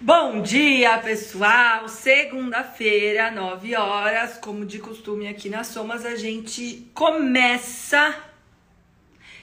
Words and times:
Bom 0.00 0.42
dia, 0.42 0.96
pessoal! 0.98 1.88
Segunda-feira, 1.88 3.32
9 3.32 3.74
horas, 3.74 4.38
como 4.38 4.64
de 4.64 4.78
costume 4.78 5.26
aqui 5.26 5.48
na 5.48 5.64
Somas, 5.64 6.06
a 6.06 6.14
gente 6.14 6.88
começa 6.94 8.14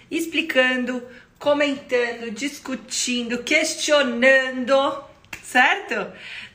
explicando, 0.09 1.05
comentando, 1.37 2.31
discutindo, 2.31 3.43
questionando, 3.43 5.03
certo? 5.43 6.13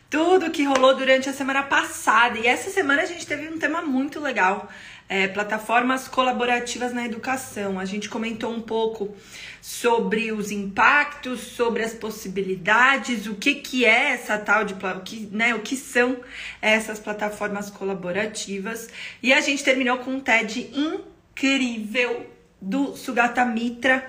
Tudo 0.08 0.50
que 0.50 0.64
rolou 0.64 0.96
durante 0.96 1.28
a 1.28 1.34
semana 1.34 1.64
passada. 1.64 2.38
E 2.38 2.46
essa 2.46 2.70
semana 2.70 3.02
a 3.02 3.06
gente 3.06 3.26
teve 3.26 3.48
um 3.48 3.58
tema 3.58 3.82
muito 3.82 4.18
legal 4.18 4.66
é, 5.10 5.26
plataformas 5.26 6.06
colaborativas 6.06 6.92
na 6.94 7.04
educação. 7.04 7.80
A 7.80 7.84
gente 7.84 8.08
comentou 8.08 8.52
um 8.52 8.60
pouco 8.60 9.12
sobre 9.60 10.30
os 10.30 10.52
impactos, 10.52 11.40
sobre 11.40 11.82
as 11.82 11.92
possibilidades, 11.92 13.26
o 13.26 13.34
que, 13.34 13.56
que 13.56 13.84
é 13.84 14.12
essa 14.12 14.38
tal 14.38 14.64
de 14.64 14.72
o 14.72 15.00
que, 15.00 15.28
né, 15.32 15.52
o 15.52 15.62
que 15.62 15.76
são 15.76 16.20
essas 16.62 17.00
plataformas 17.00 17.68
colaborativas. 17.70 18.88
E 19.20 19.32
a 19.32 19.40
gente 19.40 19.64
terminou 19.64 19.98
com 19.98 20.12
um 20.12 20.20
TED 20.20 20.70
incrível 20.72 22.30
do 22.62 22.96
Sugata 22.96 23.44
Mitra, 23.44 24.08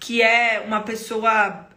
que 0.00 0.20
é 0.20 0.64
uma 0.66 0.80
pessoa 0.80 1.68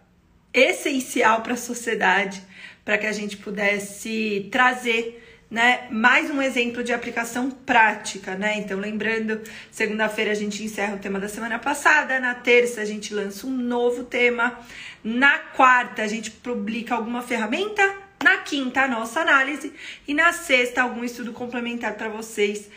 essencial 0.52 1.41
para 1.41 1.53
a 1.53 1.58
sociedade, 1.58 2.41
para 2.83 2.97
que 2.97 3.05
a 3.05 3.11
gente 3.11 3.38
pudesse 3.38 4.49
trazer 4.52 5.22
né? 5.53 5.88
Mais 5.91 6.31
um 6.31 6.41
exemplo 6.41 6.84
de 6.84 6.91
aplicação 6.91 7.52
prática, 7.52 8.35
né? 8.35 8.57
Então, 8.57 8.80
lembrando, 8.80 9.39
segunda-feira 9.70 10.31
a 10.31 10.34
gente 10.34 10.63
encerra 10.63 10.95
o 10.95 10.99
tema 10.99 11.20
da 11.20 11.30
semana 11.30 11.59
passada, 11.59 12.20
na 12.20 12.34
terça 12.34 12.81
a 12.81 12.85
gente 12.85 13.13
lança 13.13 13.45
um 13.45 13.52
novo 13.52 14.03
tema, 14.03 14.59
na 15.03 15.38
quarta 15.38 16.02
a 16.02 16.08
gente 16.08 16.31
publica 16.31 16.95
alguma 16.95 17.21
ferramenta, 17.21 17.84
na 18.23 18.39
quinta 18.39 18.81
a 18.81 18.88
nossa 18.88 19.20
análise 19.20 19.71
e 20.08 20.13
na 20.16 20.34
sexta 20.34 20.81
algum 20.81 21.03
estudo 21.03 21.31
complementar 21.31 21.94
para 21.97 22.09
vocês 22.09 22.67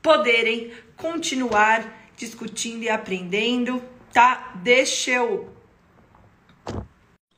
poderem 0.00 0.72
continuar 0.96 2.10
discutindo 2.16 2.82
e 2.82 2.88
aprendendo, 2.88 3.84
tá? 4.10 4.54
Deixa 4.62 5.10
eu 5.10 5.54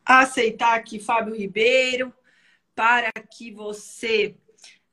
aceitar 0.06 0.76
aqui 0.76 1.00
Fábio 1.00 1.34
Ribeiro 1.34 2.14
para 2.76 3.10
que 3.28 3.50
você 3.50 4.36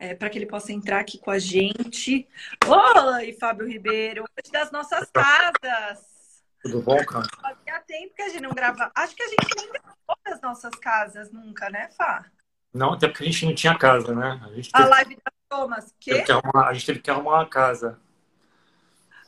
é, 0.02 0.16
para 0.16 0.32
que 0.32 0.40
ele 0.40 0.48
possa 0.48 0.74
entrar 0.74 1.00
aqui 1.00 1.20
com 1.20 1.30
a 1.30 1.38
gente. 1.38 2.28
Oi, 2.66 3.34
Fábio 3.34 3.68
Ribeiro, 3.68 4.24
hoje 4.24 4.52
das 4.52 4.72
nossas 4.72 5.08
casas. 5.12 6.44
Tudo 6.64 6.82
bom, 6.82 6.98
cara? 7.06 7.28
Fazia 7.40 7.80
tempo 7.86 8.16
que 8.16 8.22
a 8.24 8.30
gente 8.30 8.42
não 8.42 8.50
grava. 8.50 8.92
Acho 8.96 9.16
que 9.16 9.22
a 9.22 9.28
gente 9.28 9.56
nem 9.56 9.70
gravou 9.72 10.18
das 10.26 10.42
nossas 10.42 10.74
casas 10.74 11.32
nunca, 11.32 11.70
né, 11.70 11.88
Fá? 11.96 12.26
Não, 12.74 12.94
até 12.94 13.08
porque 13.08 13.24
a 13.24 13.28
gente 13.28 13.46
não 13.46 13.54
tinha 13.54 13.78
casa, 13.78 14.16
né? 14.16 14.42
A, 14.44 14.50
gente 14.56 14.72
teve... 14.72 14.84
a 14.84 14.88
live 14.88 15.16
da 15.18 15.32
Thomas, 15.48 15.94
que? 16.00 16.24
que 16.24 16.32
arrumar, 16.32 16.70
a 16.70 16.74
gente 16.74 16.86
teve 16.88 17.00
que 17.00 17.12
arrumar 17.12 17.36
uma 17.36 17.48
casa. 17.48 18.00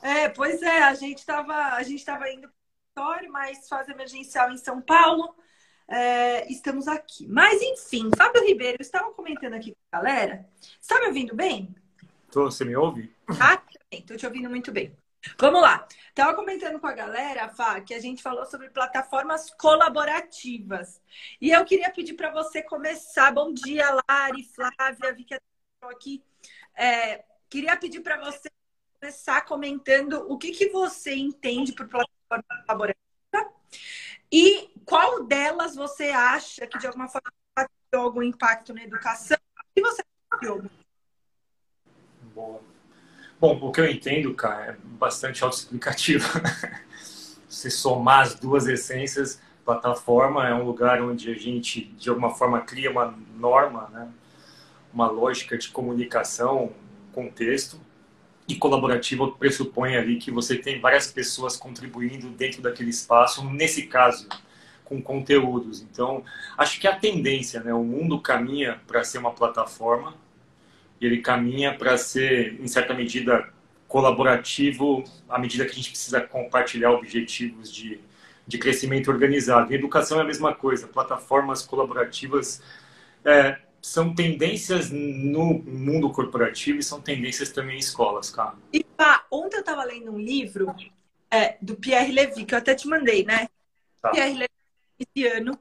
É, 0.01 0.27
pois 0.27 0.59
é, 0.63 0.83
a 0.83 0.95
gente 0.95 1.19
estava 1.19 1.53
a 1.53 1.83
gente 1.83 2.03
tava 2.03 2.27
indo 2.31 2.49
para 2.95 3.27
o 3.27 3.31
mas 3.31 3.67
faz 3.69 3.88
emergencial 3.89 4.51
em 4.51 4.57
São 4.57 4.81
Paulo 4.81 5.35
é, 5.88 6.52
estamos 6.52 6.88
aqui. 6.88 7.28
Mas, 7.28 7.62
enfim, 7.62 8.09
Fábio 8.16 8.45
Ribeiro, 8.45 8.78
eu 8.80 8.84
estava 8.84 9.12
comentando 9.12 9.53
aqui 9.53 9.72
com 9.72 9.78
a 9.92 10.00
galera. 10.00 10.50
Está 10.81 11.00
me 11.00 11.08
ouvindo 11.08 11.36
bem? 11.36 11.75
Tô, 12.31 12.45
você 12.45 12.66
me 12.66 12.75
ouve? 12.75 13.14
Ah, 13.40 13.62
estou 13.92 14.17
te 14.17 14.25
ouvindo 14.25 14.50
muito 14.50 14.72
bem. 14.72 14.95
Vamos 15.38 15.62
lá. 15.62 15.88
Estava 16.09 16.34
comentando 16.36 16.80
com 16.80 16.88
a 16.88 16.94
galera, 16.94 17.48
Fá, 17.50 17.80
que 17.80 17.94
a 17.94 18.00
gente 18.00 18.22
falou 18.22 18.45
sobre 18.45 18.70
plataformas 18.70 19.50
colaborativas. 19.52 21.02
E 21.40 21.52
eu 21.52 21.64
queria 21.64 21.92
pedir 21.92 22.14
para 22.14 22.31
você 22.31 22.62
começar. 22.62 23.31
Bom 23.31 23.53
dia, 23.53 23.86
Lari, 24.09 24.44
Flávia, 24.44 25.14
vi 25.14 25.23
que 25.23 25.38
aqui. 25.84 26.23
É, 26.75 27.23
queria 27.50 27.78
pedir 27.78 28.02
para 28.02 28.20
você 28.20 28.50
começar 29.00 29.42
comentando 29.45 30.25
o 30.30 30.38
que, 30.38 30.52
que 30.52 30.69
você 30.69 31.13
entende 31.13 31.74
por 31.74 31.88
plataforma 31.88 32.44
colaborativa 32.66 33.03
e 34.33 34.67
qual 34.83 35.23
delas 35.23 35.75
você 35.75 36.05
acha 36.05 36.66
que 36.66 36.79
de 36.79 36.88
alguma 36.88 37.07
forma 37.07 37.31
teve 37.55 38.03
algum 38.03 38.23
impacto 38.23 38.73
na 38.73 38.83
educação? 38.83 39.38
E 39.75 39.81
você? 39.81 40.01
Boa. 42.33 42.59
Bom, 43.39 43.59
o 43.61 43.71
que 43.71 43.79
eu 43.79 43.88
entendo, 43.88 44.33
cara, 44.33 44.71
é 44.71 44.77
bastante 44.83 45.44
autoexplicativo. 45.44 46.27
Se 47.47 47.69
somar 47.69 48.21
as 48.21 48.33
duas 48.33 48.66
essências, 48.66 49.39
plataforma 49.63 50.47
é 50.47 50.53
um 50.55 50.63
lugar 50.63 51.00
onde 51.03 51.29
a 51.29 51.35
gente, 51.35 51.85
de 51.85 52.09
alguma 52.09 52.33
forma, 52.33 52.59
cria 52.61 52.89
uma 52.89 53.15
norma, 53.35 53.88
né? 53.89 54.11
uma 54.91 55.07
lógica 55.11 55.55
de 55.59 55.69
comunicação, 55.69 56.73
contexto, 57.11 57.79
e 58.48 58.56
colaborativa 58.56 59.31
pressupõe 59.31 59.96
ali 59.96 60.18
que 60.18 60.31
você 60.31 60.58
tem 60.58 60.80
várias 60.80 61.12
pessoas 61.12 61.56
contribuindo 61.56 62.30
dentro 62.30 62.62
daquele 62.62 62.90
espaço, 62.90 63.44
nesse 63.50 63.84
caso, 63.84 64.28
com 64.84 65.02
conteúdos. 65.02 65.81
Então, 65.81 66.24
acho 66.58 66.80
que 66.80 66.88
a 66.88 66.96
tendência, 66.96 67.62
né? 67.62 67.74
O 67.74 67.84
mundo 67.84 68.20
caminha 68.20 68.81
para 68.86 69.04
ser 69.04 69.18
uma 69.18 69.31
plataforma 69.31 70.16
e 71.00 71.06
ele 71.06 71.22
caminha 71.22 71.74
para 71.74 71.98
ser, 71.98 72.59
em 72.62 72.68
certa 72.68 72.94
medida, 72.94 73.50
colaborativo 73.88 75.04
à 75.30 75.38
medida 75.38 75.66
que 75.66 75.72
a 75.72 75.75
gente 75.75 75.92
precisa 75.92 76.20
compartilhar 76.20 76.92
objetivos 76.92 77.72
de, 77.72 78.00
de 78.46 78.58
crescimento 78.58 79.10
organizado. 79.10 79.72
Em 79.72 79.75
educação 79.75 80.20
é 80.20 80.22
a 80.22 80.25
mesma 80.25 80.54
coisa, 80.54 80.88
plataformas 80.88 81.62
colaborativas 81.62 82.62
é, 83.24 83.58
são 83.83 84.16
tendências 84.16 84.89
no 84.89 85.59
mundo 85.59 86.09
corporativo 86.09 86.79
e 86.79 86.83
são 86.83 87.01
tendências 87.01 87.51
também 87.51 87.75
em 87.75 87.79
escolas, 87.79 88.29
cara. 88.29 88.55
E 88.71 88.81
pá, 88.81 89.27
ontem 89.29 89.57
eu 89.57 89.59
estava 89.59 89.83
lendo 89.83 90.09
um 90.09 90.17
livro 90.17 90.73
é, 91.29 91.57
do 91.61 91.75
Pierre 91.75 92.13
Levy, 92.13 92.45
que 92.45 92.55
eu 92.55 92.59
até 92.59 92.73
te 92.73 92.88
mandei, 92.88 93.25
né? 93.25 93.49
Tá. 94.01 94.11
Pierre 94.11 94.35
Levy, 94.35 94.53
esse 94.97 95.27
ano, 95.27 95.59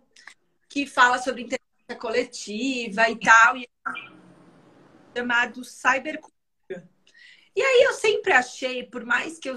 que 0.68 0.86
fala 0.86 1.18
sobre 1.18 1.42
inteligência 1.42 1.96
coletiva 1.98 3.10
e 3.10 3.16
tal, 3.16 3.56
e 3.56 3.64
é 3.64 5.18
chamado 5.18 5.64
Cybercultura. 5.64 6.88
E 7.56 7.60
aí 7.60 7.82
eu 7.82 7.92
sempre 7.92 8.32
achei, 8.32 8.84
por 8.84 9.04
mais 9.04 9.36
que 9.36 9.50
eu 9.50 9.56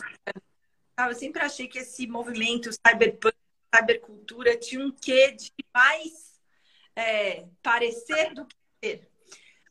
eu 0.98 1.14
sempre 1.14 1.42
achei 1.44 1.68
que 1.68 1.80
esse 1.80 2.08
movimento 2.08 2.72
cyberpunk, 2.72 3.36
cybercultura 3.74 4.58
tinha 4.58 4.84
um 4.84 4.92
quê 4.92 5.32
de 5.32 5.52
mais 5.74 6.35
é, 6.96 7.46
parecer 7.62 8.34
do 8.34 8.46
que 8.46 8.56
ser. 8.84 9.10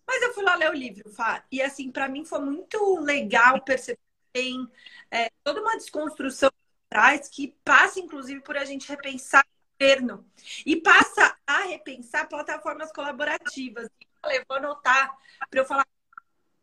Mas 0.06 0.22
eu 0.22 0.34
fui 0.34 0.44
lá 0.44 0.54
ler 0.54 0.70
o 0.70 0.74
livro, 0.74 1.10
Fá, 1.10 1.44
e 1.50 1.62
assim, 1.62 1.90
para 1.90 2.08
mim 2.08 2.24
foi 2.24 2.40
muito 2.40 3.00
legal 3.00 3.62
perceber 3.62 3.96
que 3.96 4.40
tem 4.40 4.70
é, 5.10 5.30
toda 5.42 5.60
uma 5.60 5.76
desconstrução 5.76 6.50
atrás 6.86 7.28
que 7.28 7.56
passa, 7.64 7.98
inclusive, 8.00 8.40
por 8.40 8.56
a 8.56 8.64
gente 8.64 8.88
repensar 8.88 9.44
o 9.44 9.78
governo 9.78 10.30
e 10.66 10.76
passa 10.76 11.36
a 11.46 11.62
repensar 11.64 12.28
plataformas 12.28 12.92
colaborativas. 12.92 13.88
Eu 14.24 14.44
vou 14.46 14.58
anotar 14.58 15.16
para 15.50 15.60
eu 15.60 15.64
falar. 15.64 15.86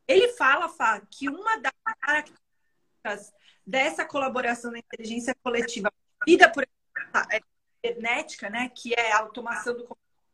Ele 0.08 0.30
fala, 0.30 0.70
Fá, 0.70 1.02
que 1.02 1.28
uma 1.28 1.58
das 1.58 1.72
características 2.00 3.34
dessa 3.66 4.06
colaboração 4.06 4.72
da 4.72 4.80
inteligência 4.80 5.36
coletiva 5.44 5.92
vida 6.26 6.52
por 6.52 6.68
a 7.14 7.40
internética, 7.84 8.50
né, 8.50 8.70
que 8.70 8.94
é 8.94 9.12
a 9.12 9.20
automação 9.20 9.76
do 9.76 9.88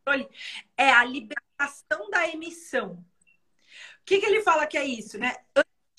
controle 0.07 0.29
é 0.77 0.89
a 0.89 1.03
liberação 1.03 2.09
da 2.09 2.27
emissão. 2.29 2.93
O 2.93 4.05
que, 4.05 4.19
que 4.19 4.25
ele 4.25 4.41
fala 4.41 4.65
que 4.65 4.77
é 4.77 4.85
isso, 4.85 5.17
né? 5.17 5.35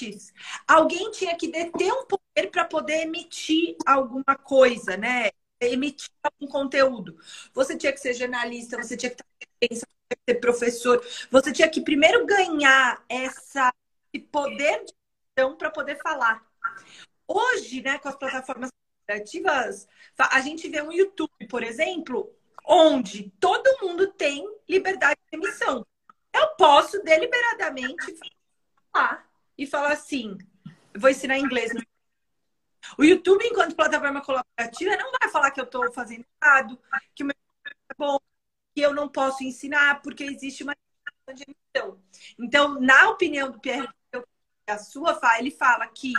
Antes, 0.01 0.33
alguém 0.67 1.11
tinha 1.11 1.37
que 1.37 1.49
deter 1.49 1.93
um 1.93 2.07
poder 2.07 2.51
para 2.51 2.65
poder 2.65 3.03
emitir 3.03 3.77
alguma 3.85 4.35
coisa, 4.37 4.97
né? 4.97 5.31
Emitir 5.61 6.09
algum 6.23 6.51
conteúdo. 6.51 7.19
Você 7.53 7.77
tinha 7.77 7.93
que 7.93 8.01
ser 8.01 8.15
jornalista, 8.15 8.79
você 8.79 8.97
tinha 8.97 9.11
que 9.11 9.77
ser 9.77 10.35
professor, 10.37 11.05
você 11.31 11.53
tinha 11.53 11.69
que 11.69 11.83
primeiro 11.83 12.25
ganhar 12.25 13.05
essa, 13.09 13.73
esse 14.13 14.25
poder 14.25 14.85
de 14.85 14.95
ação 15.37 15.57
para 15.57 15.71
poder 15.71 16.01
falar. 16.01 16.43
Hoje, 17.27 17.83
né, 17.83 17.99
com 17.99 18.09
as 18.09 18.17
plataformas 18.17 18.71
criativas, 19.07 19.87
a 20.17 20.41
gente 20.41 20.67
vê 20.69 20.81
um 20.81 20.93
YouTube, 20.93 21.47
por 21.49 21.63
exemplo, 21.63 22.38
onde 22.69 23.31
todo 23.41 23.79
mundo 23.81 24.13
tem 24.13 24.47
liberdade 24.69 25.19
de 25.33 25.39
emissão. 25.39 25.87
Eu 26.33 26.49
posso 26.57 27.03
deliberadamente 27.03 28.15
falar 28.93 29.27
e 29.57 29.67
falar 29.67 29.93
assim, 29.93 30.37
vou 30.95 31.11
ensinar 31.11 31.39
inglês 31.39 31.73
o 32.97 33.05
YouTube, 33.05 33.45
enquanto 33.45 33.75
plataforma 33.75 34.23
colaborativa, 34.23 34.97
não 34.97 35.11
vai 35.21 35.29
falar 35.31 35.51
que 35.51 35.61
eu 35.61 35.65
estou 35.65 35.93
fazendo 35.93 36.25
errado, 36.41 36.79
que 37.15 37.23
o 37.23 37.27
meu 37.27 37.35
é 37.91 37.95
bom, 37.99 38.19
que 38.75 38.81
eu 38.81 38.95
não 38.95 39.09
posso 39.09 39.43
ensinar, 39.43 40.01
porque 40.01 40.25
existe 40.25 40.63
uma 40.63 40.75
de 41.35 41.45
emissão. 41.45 42.01
Então, 42.39 42.81
na 42.81 43.11
opinião 43.11 43.51
do 43.51 43.61
Pierre, 43.61 43.87
a 44.67 44.79
sua 44.79 45.19
ele 45.39 45.51
fala 45.51 45.87
que 45.89 46.13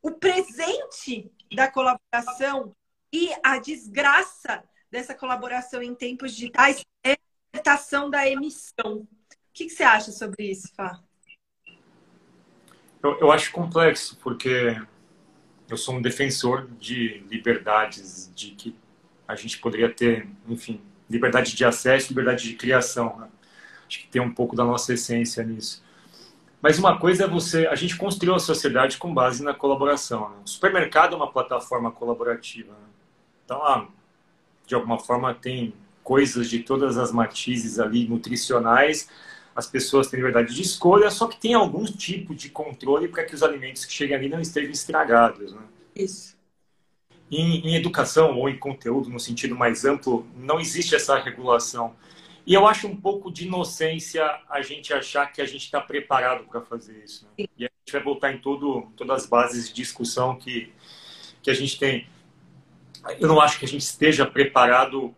o 0.00 0.12
presente 0.12 1.32
da 1.52 1.70
colaboração 1.70 2.74
e 3.12 3.32
a 3.42 3.58
desgraça 3.58 4.62
dessa 4.94 5.12
colaboração 5.12 5.82
em 5.82 5.92
tempos 5.92 6.36
digitais 6.36 6.80
é 7.04 7.16
interpretação 7.48 8.08
da 8.08 8.28
emissão. 8.28 8.98
O 8.98 9.08
que, 9.52 9.64
que 9.64 9.70
você 9.70 9.82
acha 9.82 10.12
sobre 10.12 10.48
isso, 10.48 10.72
Fá? 10.76 11.00
Eu, 13.02 13.18
eu 13.18 13.32
acho 13.32 13.50
complexo, 13.50 14.16
porque 14.22 14.80
eu 15.68 15.76
sou 15.76 15.96
um 15.96 16.00
defensor 16.00 16.68
de 16.78 17.24
liberdades, 17.28 18.30
de 18.36 18.52
que 18.52 18.78
a 19.26 19.34
gente 19.34 19.58
poderia 19.58 19.92
ter, 19.92 20.28
enfim, 20.48 20.80
liberdade 21.10 21.56
de 21.56 21.64
acesso, 21.64 22.10
liberdade 22.10 22.44
de 22.44 22.54
criação. 22.54 23.18
Né? 23.18 23.28
Acho 23.88 23.98
que 23.98 24.06
tem 24.06 24.22
um 24.22 24.32
pouco 24.32 24.54
da 24.54 24.64
nossa 24.64 24.94
essência 24.94 25.42
nisso. 25.42 25.82
Mas 26.62 26.78
uma 26.78 27.00
coisa 27.00 27.24
é 27.24 27.26
você, 27.26 27.66
a 27.66 27.74
gente 27.74 27.96
construiu 27.96 28.36
a 28.36 28.38
sociedade 28.38 28.96
com 28.96 29.12
base 29.12 29.42
na 29.42 29.52
colaboração. 29.54 30.30
Né? 30.30 30.36
O 30.44 30.48
supermercado 30.48 31.14
é 31.14 31.16
uma 31.16 31.32
plataforma 31.32 31.90
colaborativa. 31.90 32.72
Né? 32.72 32.88
Então, 33.44 33.60
ah, 33.64 33.88
de 34.66 34.74
alguma 34.74 34.98
forma, 34.98 35.34
tem 35.34 35.72
coisas 36.02 36.48
de 36.48 36.60
todas 36.60 36.98
as 36.98 37.10
matizes 37.12 37.78
ali 37.78 38.06
nutricionais. 38.06 39.08
As 39.54 39.66
pessoas 39.66 40.08
têm 40.08 40.18
liberdade 40.18 40.54
de 40.54 40.62
escolha, 40.62 41.10
só 41.10 41.26
que 41.26 41.40
tem 41.40 41.54
algum 41.54 41.84
tipo 41.84 42.34
de 42.34 42.48
controle 42.48 43.08
para 43.08 43.24
que 43.24 43.34
os 43.34 43.42
alimentos 43.42 43.84
que 43.84 43.92
cheguem 43.92 44.16
ali 44.16 44.28
não 44.28 44.40
estejam 44.40 44.72
estragados. 44.72 45.52
Né? 45.52 45.62
Isso. 45.94 46.36
Em, 47.30 47.68
em 47.68 47.74
educação 47.76 48.36
ou 48.38 48.48
em 48.48 48.58
conteúdo, 48.58 49.08
no 49.08 49.18
sentido 49.18 49.54
mais 49.54 49.84
amplo, 49.84 50.26
não 50.36 50.60
existe 50.60 50.94
essa 50.94 51.18
regulação. 51.18 51.94
E 52.46 52.52
eu 52.52 52.66
acho 52.66 52.86
um 52.86 52.96
pouco 52.96 53.32
de 53.32 53.46
inocência 53.46 54.22
a 54.50 54.60
gente 54.60 54.92
achar 54.92 55.32
que 55.32 55.40
a 55.40 55.46
gente 55.46 55.64
está 55.64 55.80
preparado 55.80 56.44
para 56.44 56.60
fazer 56.60 57.02
isso. 57.02 57.26
Né? 57.38 57.46
E 57.56 57.64
a 57.64 57.70
gente 57.80 57.92
vai 57.92 58.02
voltar 58.02 58.32
em 58.32 58.38
todo, 58.38 58.88
todas 58.96 59.22
as 59.22 59.28
bases 59.28 59.68
de 59.68 59.74
discussão 59.74 60.36
que, 60.36 60.70
que 61.42 61.50
a 61.50 61.54
gente 61.54 61.78
tem. 61.78 62.06
Eu 63.18 63.28
não 63.28 63.40
acho 63.40 63.58
que 63.58 63.64
a 63.64 63.68
gente 63.68 63.82
esteja 63.82 64.24
preparado. 64.26 65.14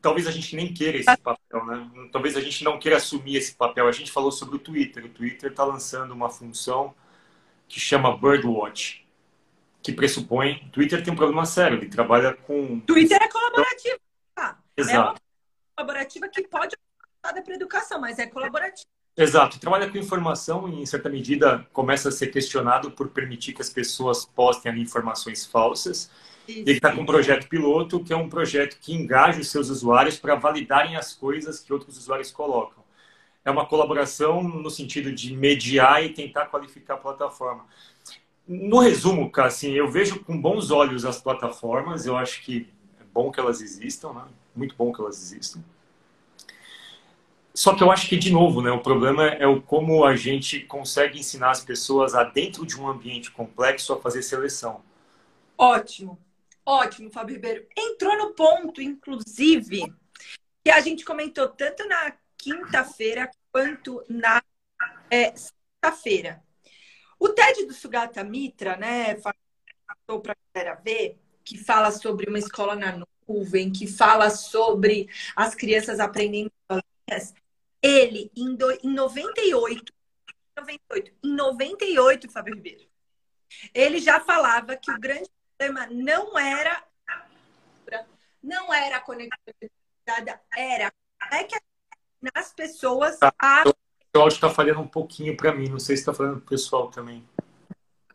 Talvez 0.00 0.26
a 0.26 0.30
gente 0.30 0.54
nem 0.54 0.72
queira 0.72 0.98
esse 0.98 1.16
papel, 1.16 1.64
né? 1.64 1.90
Talvez 2.12 2.36
a 2.36 2.40
gente 2.40 2.62
não 2.62 2.78
queira 2.78 2.98
assumir 2.98 3.36
esse 3.36 3.54
papel. 3.54 3.88
A 3.88 3.92
gente 3.92 4.12
falou 4.12 4.30
sobre 4.30 4.56
o 4.56 4.58
Twitter. 4.58 5.04
O 5.06 5.08
Twitter 5.08 5.50
está 5.50 5.64
lançando 5.64 6.12
uma 6.12 6.28
função 6.28 6.94
que 7.66 7.80
chama 7.80 8.16
Birdwatch, 8.16 9.06
que 9.82 9.92
pressupõe. 9.92 10.62
O 10.66 10.70
Twitter 10.70 11.02
tem 11.02 11.12
um 11.12 11.16
problema 11.16 11.46
sério. 11.46 11.78
Ele 11.78 11.88
trabalha 11.88 12.34
com. 12.34 12.80
Twitter 12.80 13.20
é 13.20 13.28
colaborativo. 13.28 13.98
Exato. 14.76 14.96
É 14.96 15.00
uma 15.00 15.14
colaborativa 15.76 16.28
que 16.28 16.42
pode 16.48 16.72
ser 16.72 17.42
para 17.42 17.52
a 17.52 17.56
educação, 17.56 18.00
mas 18.00 18.18
é 18.18 18.26
colaborativa. 18.26 18.86
Exato. 19.16 19.60
Trabalha 19.60 19.88
com 19.90 19.96
informação 19.96 20.68
e, 20.68 20.82
em 20.82 20.86
certa 20.86 21.08
medida, 21.08 21.66
começa 21.72 22.08
a 22.08 22.12
ser 22.12 22.28
questionado 22.28 22.90
por 22.90 23.08
permitir 23.08 23.52
que 23.52 23.62
as 23.62 23.70
pessoas 23.70 24.24
postem 24.24 24.72
ali 24.72 24.82
informações 24.82 25.46
falsas. 25.46 26.10
Ele 26.46 26.72
está 26.72 26.92
com 26.92 27.02
um 27.02 27.06
projeto 27.06 27.48
piloto, 27.48 28.02
que 28.02 28.12
é 28.12 28.16
um 28.16 28.28
projeto 28.28 28.78
que 28.80 28.92
engaja 28.92 29.40
os 29.40 29.48
seus 29.48 29.70
usuários 29.70 30.18
para 30.18 30.34
validarem 30.34 30.96
as 30.96 31.12
coisas 31.12 31.60
que 31.60 31.72
outros 31.72 31.96
usuários 31.96 32.30
colocam. 32.30 32.84
É 33.44 33.50
uma 33.50 33.66
colaboração 33.66 34.42
no 34.42 34.70
sentido 34.70 35.12
de 35.12 35.36
mediar 35.36 36.04
e 36.04 36.10
tentar 36.10 36.46
qualificar 36.46 36.94
a 36.94 36.98
plataforma. 36.98 37.66
No 38.46 38.78
resumo, 38.78 39.30
assim, 39.36 39.72
eu 39.72 39.90
vejo 39.90 40.20
com 40.20 40.38
bons 40.38 40.70
olhos 40.70 41.04
as 41.04 41.20
plataformas. 41.20 42.06
Eu 42.06 42.16
acho 42.16 42.42
que 42.42 42.68
é 43.00 43.04
bom 43.12 43.30
que 43.30 43.40
elas 43.40 43.60
existam, 43.60 44.12
né? 44.12 44.24
muito 44.54 44.74
bom 44.76 44.92
que 44.92 45.00
elas 45.00 45.20
existam. 45.20 45.62
Só 47.54 47.74
que 47.74 47.82
eu 47.82 47.90
acho 47.90 48.08
que, 48.08 48.16
de 48.16 48.32
novo, 48.32 48.60
né, 48.60 48.70
o 48.70 48.80
problema 48.80 49.26
é 49.28 49.46
o 49.46 49.62
como 49.62 50.04
a 50.04 50.16
gente 50.16 50.60
consegue 50.60 51.20
ensinar 51.20 51.50
as 51.50 51.64
pessoas 51.64 52.14
a, 52.14 52.24
dentro 52.24 52.66
de 52.66 52.78
um 52.78 52.88
ambiente 52.88 53.30
complexo, 53.30 53.92
a 53.92 54.00
fazer 54.00 54.22
seleção. 54.22 54.80
Ótimo, 55.56 56.18
ótimo, 56.66 57.10
Fábio 57.10 57.36
Ribeiro. 57.36 57.66
Entrou 57.76 58.16
no 58.16 58.34
ponto, 58.34 58.80
inclusive, 58.80 59.92
que 60.64 60.70
a 60.70 60.80
gente 60.80 61.04
comentou 61.04 61.48
tanto 61.48 61.86
na 61.86 62.16
quinta-feira 62.36 63.30
quanto 63.52 64.04
na 64.08 64.42
é, 65.10 65.34
sexta-feira. 65.36 66.42
O 67.18 67.28
TED 67.28 67.66
do 67.66 67.72
Sugata 67.72 68.24
Mitra, 68.24 68.76
né, 68.76 69.16
falou 69.16 70.20
para 70.20 70.32
a 70.32 70.36
galera 70.54 70.80
ver, 70.82 71.18
que 71.44 71.56
fala 71.56 71.90
sobre 71.90 72.28
uma 72.28 72.38
escola 72.38 72.74
na 72.74 73.04
nuvem, 73.28 73.72
que 73.72 73.86
fala 73.86 74.30
sobre 74.30 75.08
as 75.36 75.54
crianças 75.54 76.00
aprendendo 76.00 76.52
sozinhas, 76.70 77.34
ele, 77.82 78.30
em, 78.36 78.54
do, 78.54 78.70
em 78.82 78.92
98, 78.94 79.92
98, 80.56 81.12
em 81.22 81.34
98, 81.34 82.30
Fábio 82.30 82.54
Ribeiro, 82.54 82.86
ele 83.72 84.00
já 84.00 84.20
falava 84.20 84.76
que 84.76 84.90
o 84.90 84.98
grande 84.98 85.28
problema 85.64 85.86
não 85.86 86.38
era 86.38 86.84
não 88.42 88.72
era 88.72 88.98
a 88.98 89.00
conectividade, 89.00 90.38
era 90.54 90.92
é 91.32 91.44
que 91.44 91.58
as 92.34 92.52
pessoas 92.52 93.18
tá. 93.18 93.32
a... 93.38 93.64
O 94.14 94.20
áudio 94.20 94.36
está 94.36 94.50
falhando 94.50 94.80
um 94.80 94.86
pouquinho 94.86 95.36
para 95.36 95.54
mim, 95.54 95.68
não 95.68 95.78
sei 95.78 95.96
se 95.96 96.02
está 96.02 96.12
falando 96.12 96.36
para 96.36 96.44
o 96.44 96.48
pessoal 96.48 96.90
também. 96.90 97.26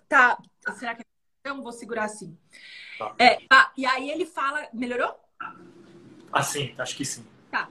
Tá, 0.08 0.38
será 0.78 0.96
que 0.96 1.04
então 1.42 1.62
vou 1.62 1.72
segurar 1.72 2.06
assim? 2.06 2.38
Tá. 2.98 3.16
É, 3.18 3.46
tá. 3.48 3.74
E 3.76 3.86
aí 3.86 4.10
ele 4.10 4.26
fala. 4.26 4.68
Melhorou? 4.74 5.16
Ah, 6.32 6.44
sim, 6.44 6.76
acho 6.78 6.96
que 6.96 7.04
sim. 7.04 7.26
Tá. 7.50 7.70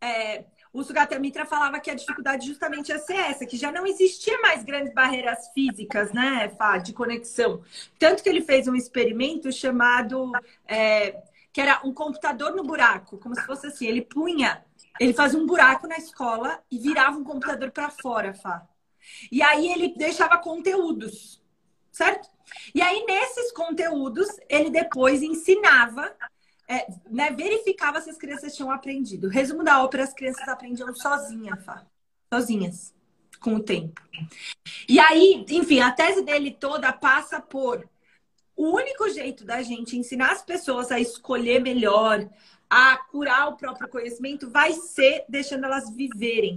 É, 0.00 0.44
o 0.72 0.82
Sugata 0.84 1.18
Mitra 1.18 1.44
falava 1.44 1.80
que 1.80 1.90
a 1.90 1.94
dificuldade 1.94 2.46
justamente 2.46 2.90
ia 2.90 2.98
ser 2.98 3.16
essa, 3.16 3.46
que 3.46 3.56
já 3.56 3.72
não 3.72 3.86
existia 3.86 4.38
mais 4.40 4.62
grandes 4.62 4.94
barreiras 4.94 5.48
físicas, 5.52 6.12
né, 6.12 6.48
Fá, 6.56 6.78
de 6.78 6.92
conexão. 6.92 7.62
Tanto 7.98 8.22
que 8.22 8.28
ele 8.28 8.42
fez 8.42 8.68
um 8.68 8.74
experimento 8.74 9.50
chamado. 9.52 10.32
É, 10.66 11.22
que 11.52 11.60
era 11.60 11.80
um 11.84 11.92
computador 11.92 12.54
no 12.54 12.62
buraco, 12.62 13.18
como 13.18 13.34
se 13.34 13.42
fosse 13.42 13.66
assim. 13.66 13.86
Ele 13.86 14.02
punha, 14.02 14.64
ele 15.00 15.12
fazia 15.12 15.38
um 15.38 15.46
buraco 15.46 15.86
na 15.88 15.96
escola 15.96 16.62
e 16.70 16.78
virava 16.78 17.18
um 17.18 17.24
computador 17.24 17.72
para 17.72 17.90
fora, 17.90 18.32
Fá. 18.34 18.66
E 19.32 19.42
aí 19.42 19.68
ele 19.72 19.94
deixava 19.96 20.38
conteúdos, 20.38 21.42
certo? 21.90 22.28
E 22.74 22.82
aí, 22.82 23.04
nesses 23.06 23.52
conteúdos, 23.52 24.28
ele 24.48 24.70
depois 24.70 25.22
ensinava, 25.22 26.14
é, 26.70 26.86
né, 27.10 27.32
verificava 27.32 28.00
se 28.00 28.08
as 28.08 28.16
crianças 28.16 28.54
tinham 28.54 28.70
aprendido. 28.70 29.26
Resumo 29.26 29.64
da 29.64 29.82
ópera, 29.82 30.04
as 30.04 30.14
crianças 30.14 30.46
aprendiam 30.46 30.94
sozinhas, 30.94 31.64
Fá. 31.64 31.84
Sozinhas, 32.32 32.94
com 33.40 33.56
o 33.56 33.60
tempo. 33.60 34.00
E 34.88 35.00
aí, 35.00 35.44
enfim, 35.50 35.80
a 35.80 35.90
tese 35.90 36.22
dele 36.22 36.52
toda 36.52 36.92
passa 36.92 37.40
por 37.40 37.88
o 38.54 38.70
único 38.70 39.08
jeito 39.08 39.44
da 39.44 39.62
gente 39.62 39.96
ensinar 39.96 40.30
as 40.30 40.42
pessoas 40.42 40.92
a 40.92 41.00
escolher 41.00 41.60
melhor, 41.60 42.28
a 42.68 42.96
curar 43.10 43.48
o 43.48 43.56
próprio 43.56 43.88
conhecimento, 43.88 44.48
vai 44.48 44.72
ser 44.72 45.24
deixando 45.28 45.64
elas 45.64 45.90
viverem 45.90 46.54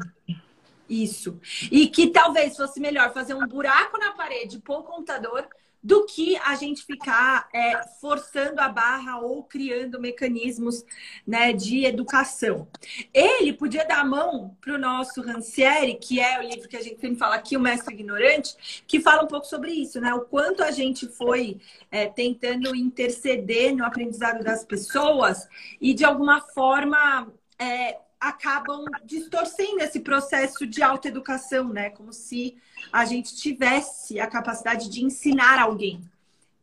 isso. 0.89 1.39
E 1.71 1.87
que 1.87 2.07
talvez 2.07 2.55
fosse 2.55 2.79
melhor 2.79 3.13
fazer 3.13 3.33
um 3.33 3.47
buraco 3.47 3.97
na 3.97 4.11
parede, 4.11 4.59
pôr 4.59 4.79
o 4.79 4.83
computador, 4.83 5.47
do 5.83 6.05
que 6.05 6.37
a 6.37 6.55
gente 6.55 6.85
ficar 6.85 7.49
é, 7.53 7.83
forçando 7.99 8.61
a 8.61 8.69
barra 8.69 9.19
ou 9.19 9.43
criando 9.43 9.99
mecanismos 9.99 10.85
né, 11.27 11.51
de 11.51 11.83
educação. 11.83 12.67
Ele 13.13 13.51
podia 13.51 13.85
dar 13.85 13.99
a 13.99 14.05
mão 14.05 14.55
para 14.61 14.75
o 14.75 14.77
nosso 14.77 15.21
Rancière, 15.21 15.93
que 15.95 16.21
é 16.21 16.39
o 16.39 16.43
livro 16.43 16.69
que 16.69 16.77
a 16.77 16.81
gente 16.81 17.01
sempre 17.01 17.17
fala 17.17 17.35
aqui, 17.35 17.57
O 17.57 17.59
Mestre 17.59 17.93
Ignorante, 17.93 18.83
que 18.87 19.01
fala 19.01 19.23
um 19.23 19.27
pouco 19.27 19.45
sobre 19.45 19.71
isso, 19.71 19.99
né? 19.99 20.13
O 20.13 20.21
quanto 20.21 20.63
a 20.63 20.71
gente 20.71 21.05
foi 21.05 21.59
é, 21.91 22.05
tentando 22.05 22.73
interceder 22.73 23.75
no 23.75 23.83
aprendizado 23.83 24.41
das 24.41 24.63
pessoas 24.63 25.49
e, 25.81 25.93
de 25.93 26.05
alguma 26.05 26.39
forma, 26.39 27.27
é, 27.59 27.97
acabam 28.23 28.85
distorcendo 29.03 29.81
esse 29.81 29.99
processo 29.99 30.65
de 30.65 30.81
autoeducação, 30.81 31.67
né? 31.67 31.89
Como 31.89 32.13
se 32.13 32.55
a 32.91 33.03
gente 33.03 33.35
tivesse 33.35 34.17
a 34.19 34.27
capacidade 34.27 34.89
de 34.89 35.03
ensinar 35.03 35.59
alguém. 35.59 36.01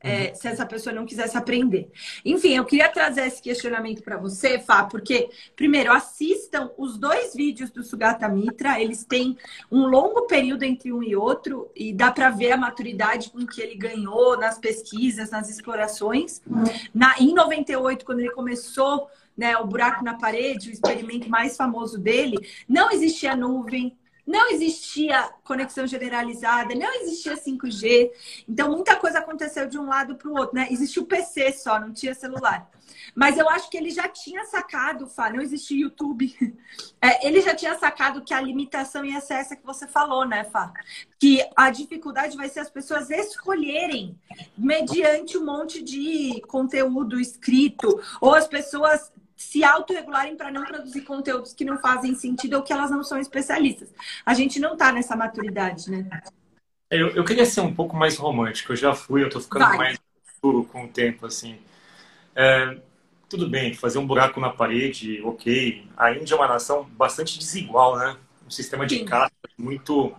É, 0.03 0.29
uhum. 0.29 0.35
se 0.35 0.49
essa 0.49 0.65
pessoa 0.65 0.95
não 0.95 1.05
quisesse 1.05 1.37
aprender. 1.37 1.91
Enfim, 2.25 2.57
eu 2.57 2.65
queria 2.65 2.89
trazer 2.89 3.27
esse 3.27 3.43
questionamento 3.43 4.03
para 4.03 4.17
você, 4.17 4.59
Fá, 4.59 4.83
porque, 4.85 5.29
primeiro, 5.55 5.93
assistam 5.93 6.71
os 6.79 6.97
dois 6.97 7.35
vídeos 7.35 7.71
do 7.71 7.83
Sugata 7.83 8.27
Mitra, 8.27 8.81
eles 8.81 9.05
têm 9.05 9.37
um 9.71 9.85
longo 9.85 10.23
período 10.23 10.63
entre 10.63 10.91
um 10.91 11.03
e 11.03 11.15
outro, 11.15 11.71
e 11.77 11.93
dá 11.93 12.11
para 12.11 12.31
ver 12.31 12.53
a 12.53 12.57
maturidade 12.57 13.29
com 13.29 13.47
que 13.47 13.61
ele 13.61 13.75
ganhou 13.75 14.39
nas 14.39 14.59
pesquisas, 14.59 15.31
nas 15.31 15.51
explorações. 15.51 16.41
Uhum. 16.47 16.65
Na, 16.95 17.19
em 17.19 17.35
98, 17.35 18.03
quando 18.03 18.21
ele 18.21 18.31
começou 18.31 19.07
né, 19.37 19.57
o 19.57 19.67
buraco 19.67 20.05
na 20.05 20.15
parede, 20.15 20.71
o 20.71 20.73
experimento 20.73 21.29
mais 21.29 21.57
famoso 21.57 21.99
dele, 21.99 22.37
não 22.69 22.91
existia 22.91 23.35
nuvem, 23.35 23.97
não 24.27 24.51
existia 24.51 25.29
conexão 25.43 25.87
generalizada, 25.87 26.75
não 26.75 26.95
existia 27.01 27.37
5G. 27.37 28.11
Então, 28.49 28.71
muita 28.71 28.95
coisa 28.97 29.19
aconteceu 29.19 29.67
de 29.67 29.79
um 29.79 29.87
lado 29.87 30.15
para 30.15 30.29
o 30.29 30.37
outro, 30.37 30.55
né? 30.55 30.69
Existia 30.71 31.03
o 31.03 31.07
PC 31.07 31.53
só, 31.53 31.81
não 31.81 31.93
tinha 31.93 32.15
celular. 32.15 32.71
Mas 33.15 33.39
eu 33.39 33.49
acho 33.49 33.69
que 33.69 33.77
ele 33.77 33.91
já 33.91 34.09
tinha 34.09 34.45
sacado, 34.45 35.07
Fá, 35.07 35.31
não 35.31 35.41
existia 35.41 35.81
YouTube. 35.81 36.35
É, 37.03 37.27
ele 37.27 37.41
já 37.41 37.55
tinha 37.55 37.79
sacado 37.79 38.21
que 38.21 38.35
a 38.35 38.41
limitação 38.41 39.03
ia 39.03 39.23
ser 39.23 39.35
essa 39.35 39.57
que 39.57 39.65
você 39.65 39.87
falou, 39.87 40.27
né, 40.27 40.45
Fá? 40.45 40.71
Que 41.19 41.43
a 41.57 41.71
dificuldade 41.71 42.37
vai 42.37 42.47
ser 42.51 42.61
as 42.61 42.69
pessoas 42.69 43.09
escolherem 43.09 44.15
mediante 44.57 45.39
um 45.39 45.45
monte 45.47 45.83
de 45.83 46.43
conteúdo 46.47 47.19
escrito, 47.19 47.99
ou 48.21 48.35
as 48.35 48.47
pessoas 48.47 49.11
se 49.41 49.65
autorregularem 49.65 50.37
para 50.37 50.51
não 50.51 50.67
produzir 50.67 51.01
conteúdos 51.01 51.55
que 51.55 51.65
não 51.65 51.79
fazem 51.79 52.15
sentido 52.15 52.59
ou 52.59 52.63
que 52.63 52.75
elas 52.75 52.91
não 52.91 53.03
são 53.03 53.19
especialistas. 53.19 53.89
A 54.25 54.35
gente 54.35 54.61
não 54.61 54.75
está 54.75 54.93
nessa 54.93 55.17
maturidade, 55.17 55.91
né? 55.91 56.07
Eu, 56.91 57.09
eu 57.09 57.25
queria 57.25 57.47
ser 57.47 57.63
um 57.63 57.75
pouco 57.75 57.97
mais 57.97 58.19
romântico. 58.19 58.73
Eu 58.73 58.77
já 58.77 58.95
fui, 58.95 59.23
eu 59.23 59.29
estou 59.29 59.41
ficando 59.41 59.65
Vai. 59.65 59.79
mais 59.79 59.99
duro 60.43 60.65
com 60.65 60.85
o 60.85 60.89
tempo, 60.89 61.25
assim. 61.25 61.59
É, 62.37 62.77
tudo 63.31 63.49
bem, 63.49 63.73
fazer 63.73 63.99
um 63.99 64.07
buraco 64.07 64.39
na 64.41 64.51
parede, 64.51 65.23
ok. 65.23 65.89
A 65.97 66.13
Índia 66.13 66.35
é 66.35 66.37
uma 66.37 66.47
nação 66.47 66.85
bastante 66.85 67.39
desigual, 67.39 67.99
né? 67.99 68.19
Um 68.47 68.51
sistema 68.51 68.87
de 68.87 69.05
castas 69.05 69.51
muito, 69.57 70.15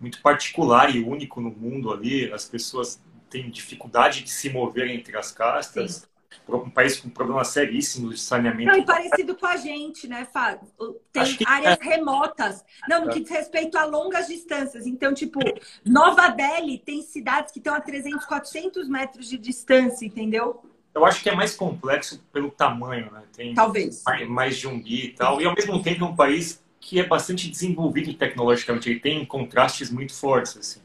muito 0.00 0.20
particular 0.20 0.92
e 0.92 0.98
único 0.98 1.40
no 1.40 1.50
mundo 1.50 1.92
ali. 1.92 2.32
As 2.32 2.44
pessoas 2.44 3.00
têm 3.30 3.48
dificuldade 3.48 4.24
de 4.24 4.30
se 4.30 4.50
mover 4.50 4.88
entre 4.88 5.16
as 5.16 5.30
castas. 5.30 5.92
Sim 5.92 6.11
um 6.48 6.70
país 6.70 6.98
com 6.98 7.08
problemas 7.08 7.48
seríssimos 7.48 8.16
de 8.16 8.20
saneamento. 8.20 8.70
Não, 8.70 8.78
e 8.78 8.84
parecido 8.84 9.34
com 9.34 9.46
a 9.46 9.56
gente, 9.56 10.08
né, 10.08 10.26
Fábio? 10.32 10.68
Tem 11.12 11.36
áreas 11.46 11.78
é. 11.80 11.84
remotas. 11.84 12.64
Não, 12.88 13.04
no 13.04 13.10
é. 13.10 13.14
que 13.14 13.20
diz 13.20 13.30
respeito 13.30 13.76
a 13.76 13.84
longas 13.84 14.26
distâncias. 14.26 14.86
Então, 14.86 15.14
tipo, 15.14 15.40
Nova 15.84 16.28
Delhi 16.28 16.78
tem 16.78 17.02
cidades 17.02 17.52
que 17.52 17.58
estão 17.58 17.74
a 17.74 17.80
300, 17.80 18.24
400 18.24 18.88
metros 18.88 19.28
de 19.28 19.38
distância, 19.38 20.06
entendeu? 20.06 20.62
Eu 20.94 21.06
acho 21.06 21.22
que 21.22 21.30
é 21.30 21.34
mais 21.34 21.54
complexo 21.54 22.22
pelo 22.32 22.50
tamanho, 22.50 23.10
né? 23.10 23.22
Tem 23.34 23.54
Talvez. 23.54 24.02
Mais, 24.04 24.28
mais 24.28 24.58
de 24.58 24.68
um 24.68 24.80
bi 24.80 25.06
e 25.06 25.08
tal. 25.12 25.40
E, 25.40 25.46
ao 25.46 25.54
mesmo 25.54 25.82
tempo, 25.82 26.04
é 26.04 26.08
um 26.08 26.14
país 26.14 26.62
que 26.78 26.98
é 26.98 27.06
bastante 27.06 27.48
desenvolvido 27.48 28.12
tecnologicamente. 28.12 28.90
Ele 28.90 29.00
tem 29.00 29.24
contrastes 29.24 29.90
muito 29.90 30.12
fortes, 30.12 30.56
assim. 30.56 30.80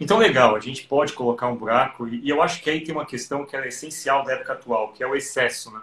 Então, 0.00 0.18
legal, 0.18 0.54
a 0.54 0.60
gente 0.60 0.86
pode 0.86 1.12
colocar 1.12 1.48
um 1.48 1.56
buraco, 1.56 2.06
e 2.06 2.28
eu 2.28 2.42
acho 2.42 2.62
que 2.62 2.68
aí 2.68 2.82
tem 2.82 2.94
uma 2.94 3.06
questão 3.06 3.46
que 3.46 3.56
é 3.56 3.66
essencial 3.66 4.24
da 4.24 4.32
época 4.32 4.52
atual, 4.52 4.92
que 4.92 5.02
é 5.02 5.06
o 5.06 5.16
excesso. 5.16 5.72
Né? 5.72 5.80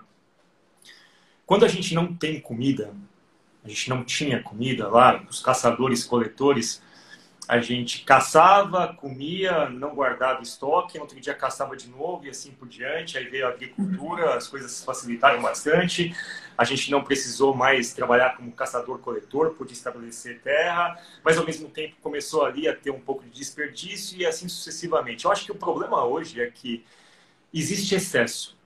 Quando 1.46 1.66
a 1.66 1.68
gente 1.68 1.96
não 1.96 2.14
tem 2.14 2.40
comida, 2.40 2.94
a 3.64 3.68
gente 3.68 3.90
não 3.90 4.04
tinha 4.04 4.42
comida 4.42 4.88
lá, 4.88 5.24
os 5.30 5.40
caçadores, 5.40 6.04
coletores, 6.04 6.82
a 7.48 7.60
gente 7.60 8.04
caçava, 8.04 8.94
comia, 8.94 9.70
não 9.70 9.94
guardava 9.94 10.42
estoque, 10.42 10.98
outro 10.98 11.20
dia 11.20 11.34
caçava 11.34 11.76
de 11.76 11.90
novo 11.90 12.26
e 12.26 12.30
assim 12.30 12.52
por 12.52 12.68
diante. 12.68 13.18
Aí 13.18 13.26
veio 13.26 13.46
a 13.46 13.50
agricultura, 13.50 14.36
as 14.36 14.48
coisas 14.48 14.84
facilitaram 14.84 15.42
bastante. 15.42 16.16
A 16.58 16.64
gente 16.64 16.90
não 16.90 17.04
precisou 17.04 17.54
mais 17.54 17.94
trabalhar 17.94 18.38
como 18.38 18.52
caçador-coletor, 18.52 19.56
podia 19.56 19.74
estabelecer 19.74 20.40
terra, 20.42 20.98
mas 21.24 21.38
ao 21.38 21.46
mesmo 21.46 21.70
tempo 21.70 21.96
começou 22.02 22.46
ali 22.46 22.68
a 22.68 22.76
ter 22.76 22.92
um 22.92 23.00
pouco 23.00 23.24
de 23.24 23.32
desperdício 23.32 24.18
e 24.18 24.26
assim 24.26 24.48
sucessivamente. 24.48 25.26
Eu 25.26 25.32
acho 25.32 25.46
que 25.46 25.52
o 25.52 25.56
problema 25.56 26.06
hoje 26.06 26.42
é 26.42 26.50
que 26.50 26.86
existe 27.54 27.94
excesso. 27.96 28.58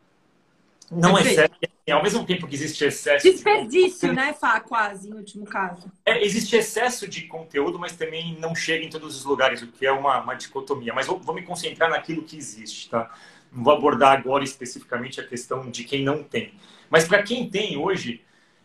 Não 0.91 1.17
excesso, 1.17 1.51
assim, 1.61 1.91
ao 1.91 2.01
mesmo 2.01 2.25
tempo 2.25 2.47
que 2.47 2.55
existe 2.55 2.85
excesso. 2.85 3.29
Desperdício, 3.29 4.09
de... 4.09 4.15
né, 4.15 4.33
Fá, 4.33 4.59
quase, 4.59 5.09
em 5.09 5.13
último 5.13 5.45
caso. 5.45 5.91
É, 6.05 6.23
existe 6.23 6.55
excesso 6.55 7.07
de 7.07 7.23
conteúdo, 7.23 7.77
mas 7.77 7.95
também 7.95 8.37
não 8.39 8.55
chega 8.55 8.85
em 8.85 8.89
todos 8.89 9.17
os 9.17 9.25
lugares, 9.25 9.61
o 9.61 9.67
que 9.67 9.85
é 9.85 9.91
uma, 9.91 10.21
uma 10.21 10.33
dicotomia. 10.33 10.93
Mas 10.93 11.07
vou, 11.07 11.19
vou 11.19 11.35
me 11.35 11.41
concentrar 11.41 11.89
naquilo 11.89 12.23
que 12.23 12.37
existe, 12.37 12.89
tá? 12.89 13.13
Não 13.51 13.63
vou 13.63 13.73
abordar 13.73 14.17
agora 14.17 14.43
especificamente 14.43 15.19
a 15.19 15.27
questão 15.27 15.69
de 15.69 15.83
quem 15.83 16.03
não 16.03 16.23
tem. 16.23 16.53
Mas 16.89 17.05
para 17.05 17.21
quem 17.21 17.49
tem 17.49 17.77
hoje, 17.77 18.21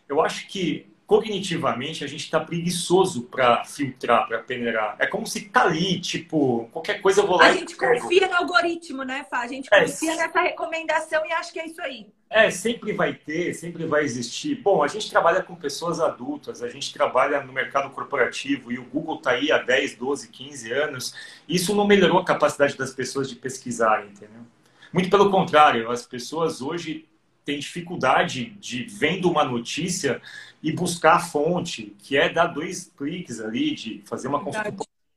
eu 0.09 0.21
acho 0.21 0.47
que 0.47 0.92
cognitivamente 1.13 2.03
a 2.03 2.07
gente 2.07 2.25
está 2.25 2.41
preguiçoso 2.41 3.25
para 3.25 3.67
filtrar, 3.67 4.27
para 4.27 4.39
peneirar. 4.39 4.97
É 4.99 5.07
como 5.07 5.27
se 5.27 5.43
tá 5.43 5.65
ali, 5.65 6.01
tipo, 6.01 6.71
qualquer 6.73 7.03
coisa 7.03 7.21
eu 7.21 7.27
vou 7.27 7.37
lá 7.37 7.49
A 7.49 7.53
gente 7.53 7.77
confia 7.77 8.27
no 8.29 8.37
algoritmo, 8.37 9.03
né, 9.03 9.27
Fá? 9.29 9.41
A 9.41 9.47
gente 9.47 9.69
é, 9.71 9.83
confia 9.83 10.17
nessa 10.17 10.41
recomendação 10.41 11.27
e 11.27 11.33
acha 11.33 11.53
que 11.53 11.61
é 11.61 11.67
isso 11.67 11.83
aí. 11.83 12.07
É, 12.31 12.51
sempre 12.51 12.95
vai 12.95 13.13
ter, 13.13 13.53
sempre 13.53 13.85
vai 13.85 14.05
existir. 14.05 14.55
Bom, 14.55 14.83
a 14.83 14.89
gente 14.89 15.11
trabalha 15.11 15.43
com 15.43 15.55
pessoas 15.55 16.01
adultas, 16.01 16.63
a 16.63 16.69
gente 16.71 16.91
trabalha 16.95 17.43
no 17.43 17.53
mercado 17.53 17.91
corporativo 17.91 18.73
e 18.73 18.79
o 18.79 18.85
Google 18.85 19.17
está 19.17 19.33
aí 19.33 19.53
há 19.53 19.59
10, 19.59 19.97
12, 19.97 20.29
15 20.29 20.73
anos. 20.73 21.15
Isso 21.47 21.75
não 21.77 21.87
melhorou 21.87 22.21
a 22.21 22.25
capacidade 22.25 22.75
das 22.75 22.91
pessoas 22.95 23.29
de 23.29 23.37
pesquisar, 23.37 24.03
entendeu? 24.07 24.47
Muito 24.91 25.11
pelo 25.11 25.31
contrário, 25.31 25.91
as 25.91 26.07
pessoas 26.07 26.63
hoje 26.63 27.07
têm 27.45 27.59
dificuldade 27.59 28.47
de, 28.61 28.85
vendo 28.85 29.31
uma 29.31 29.45
notícia, 29.45 30.23
e 30.63 30.73
buscar 30.73 31.17
a 31.17 31.21
fonte, 31.21 31.97
que 31.99 32.17
é 32.17 32.29
dar 32.29 32.47
dois 32.47 32.93
cliques 32.97 33.41
ali, 33.41 33.75
de 33.75 34.03
fazer 34.07 34.29
uma 34.29 34.43
consulta 34.43 34.73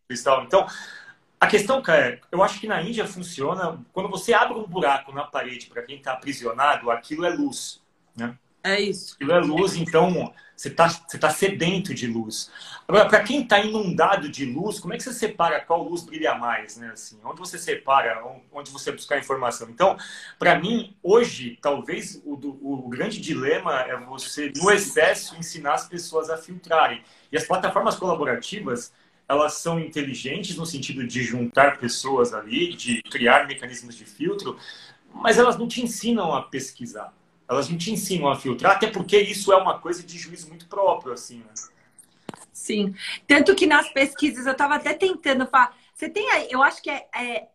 cristal. 0.08 0.44
Então, 0.44 0.66
a 1.40 1.48
questão, 1.48 1.82
cara, 1.82 2.20
eu 2.32 2.42
acho 2.42 2.60
que 2.60 2.68
na 2.68 2.82
Índia 2.82 3.06
funciona 3.06 3.80
quando 3.94 4.10
você 4.10 4.34
abre 4.34 4.58
um 4.58 4.68
buraco 4.68 5.12
na 5.12 5.24
parede 5.24 5.68
para 5.68 5.84
quem 5.84 5.98
está 5.98 6.14
aprisionado, 6.14 6.90
aquilo 6.90 7.26
é 7.26 7.30
luz, 7.30 7.82
né? 8.16 8.38
É 8.66 8.82
isso. 8.82 9.14
Aquilo 9.14 9.32
é 9.32 9.40
luz, 9.40 9.76
então 9.76 10.34
você 10.56 10.70
está 10.70 10.88
você 10.88 11.20
tá 11.20 11.30
sedento 11.30 11.94
de 11.94 12.08
luz. 12.08 12.50
Agora, 12.88 13.08
para 13.08 13.22
quem 13.22 13.44
está 13.44 13.60
inundado 13.60 14.28
de 14.28 14.44
luz, 14.44 14.80
como 14.80 14.92
é 14.92 14.98
que 14.98 15.04
você 15.04 15.14
separa 15.14 15.60
qual 15.60 15.84
luz 15.84 16.04
brilha 16.04 16.34
mais, 16.34 16.76
né? 16.76 16.90
Assim, 16.92 17.20
onde 17.24 17.40
você 17.40 17.60
separa, 17.60 18.24
onde 18.52 18.72
você 18.72 18.92
buscar 18.92 19.20
informação? 19.20 19.70
Então, 19.70 19.96
para 20.40 20.58
mim, 20.58 20.98
hoje, 21.04 21.60
talvez 21.62 22.20
o, 22.26 22.34
o, 22.34 22.90
grande 22.90 23.22
dilema 23.22 23.82
é 23.82 23.96
você, 23.98 24.52
no 24.58 24.72
excesso, 24.72 25.36
ensinar 25.36 25.76
as 25.76 25.88
pessoas 25.88 26.32
a 26.32 26.38
filtrarem. 26.38 27.04
E 27.32 27.38
as 27.38 27.46
plataformas 27.46 27.96
colaborativas, 27.98 28.92
elas 29.30 29.54
são 29.60 29.80
inteligentes 29.80 30.58
no 30.58 30.66
sentido 30.66 31.06
de 31.06 31.22
juntar 31.22 31.78
pessoas 31.78 32.34
ali, 32.34 32.74
de 32.74 33.04
criar 33.04 33.46
mecanismos 33.46 33.94
de 33.94 34.06
filtro, 34.06 34.58
mas 35.14 35.38
elas 35.38 35.56
não 35.56 35.68
te 35.68 35.84
ensinam 35.84 36.34
a 36.34 36.42
pesquisar. 36.42 37.14
Elas 37.48 37.70
não 37.70 37.78
te 37.78 37.92
ensinam 37.92 38.28
a 38.28 38.36
filtrar, 38.36 38.76
até 38.76 38.88
porque 38.88 39.18
isso 39.18 39.54
é 39.54 39.56
uma 39.56 39.80
coisa 39.80 40.02
de 40.04 40.18
juízo 40.18 40.48
muito 40.50 40.68
próprio, 40.68 41.14
assim, 41.14 41.40
né? 41.40 41.54
Sim. 42.52 42.96
Tanto 43.28 43.54
que 43.54 43.68
nas 43.68 43.90
pesquisas 43.90 44.46
eu 44.46 44.54
estava 44.54 44.76
até 44.76 44.94
tentando 44.94 45.46
falar. 45.46 45.76
Você 45.94 46.10
tem 46.10 46.30
aí, 46.32 46.48
eu 46.50 46.64
acho 46.64 46.82
que 46.82 46.90
é, 46.90 47.08
é, 47.16 47.48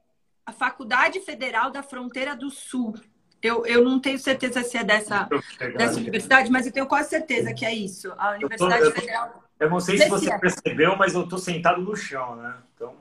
a 0.46 0.52
Faculdade 0.52 1.20
Federal 1.20 1.70
da 1.70 1.82
Fronteira 1.82 2.36
do 2.36 2.50
Sul. 2.50 2.94
Eu, 3.42 3.66
eu 3.66 3.82
não 3.82 3.98
tenho 3.98 4.18
certeza 4.18 4.62
se 4.62 4.76
é 4.76 4.84
dessa, 4.84 5.28
dessa 5.76 5.98
universidade, 5.98 6.50
mas 6.50 6.66
eu 6.66 6.72
tenho 6.72 6.86
quase 6.86 7.08
certeza 7.08 7.54
que 7.54 7.64
é 7.64 7.74
isso. 7.74 8.12
A 8.18 8.32
Universidade 8.32 8.84
eu 8.84 8.92
tô, 8.92 9.00
Federal. 9.00 9.44
Eu 9.58 9.70
não 9.70 9.80
sei 9.80 9.98
se 9.98 10.08
você 10.08 10.38
percebeu, 10.38 10.96
mas 10.96 11.14
eu 11.14 11.24
estou 11.24 11.38
sentado 11.38 11.80
no 11.80 11.96
chão, 11.96 12.36
né? 12.36 12.58
Então. 12.74 12.94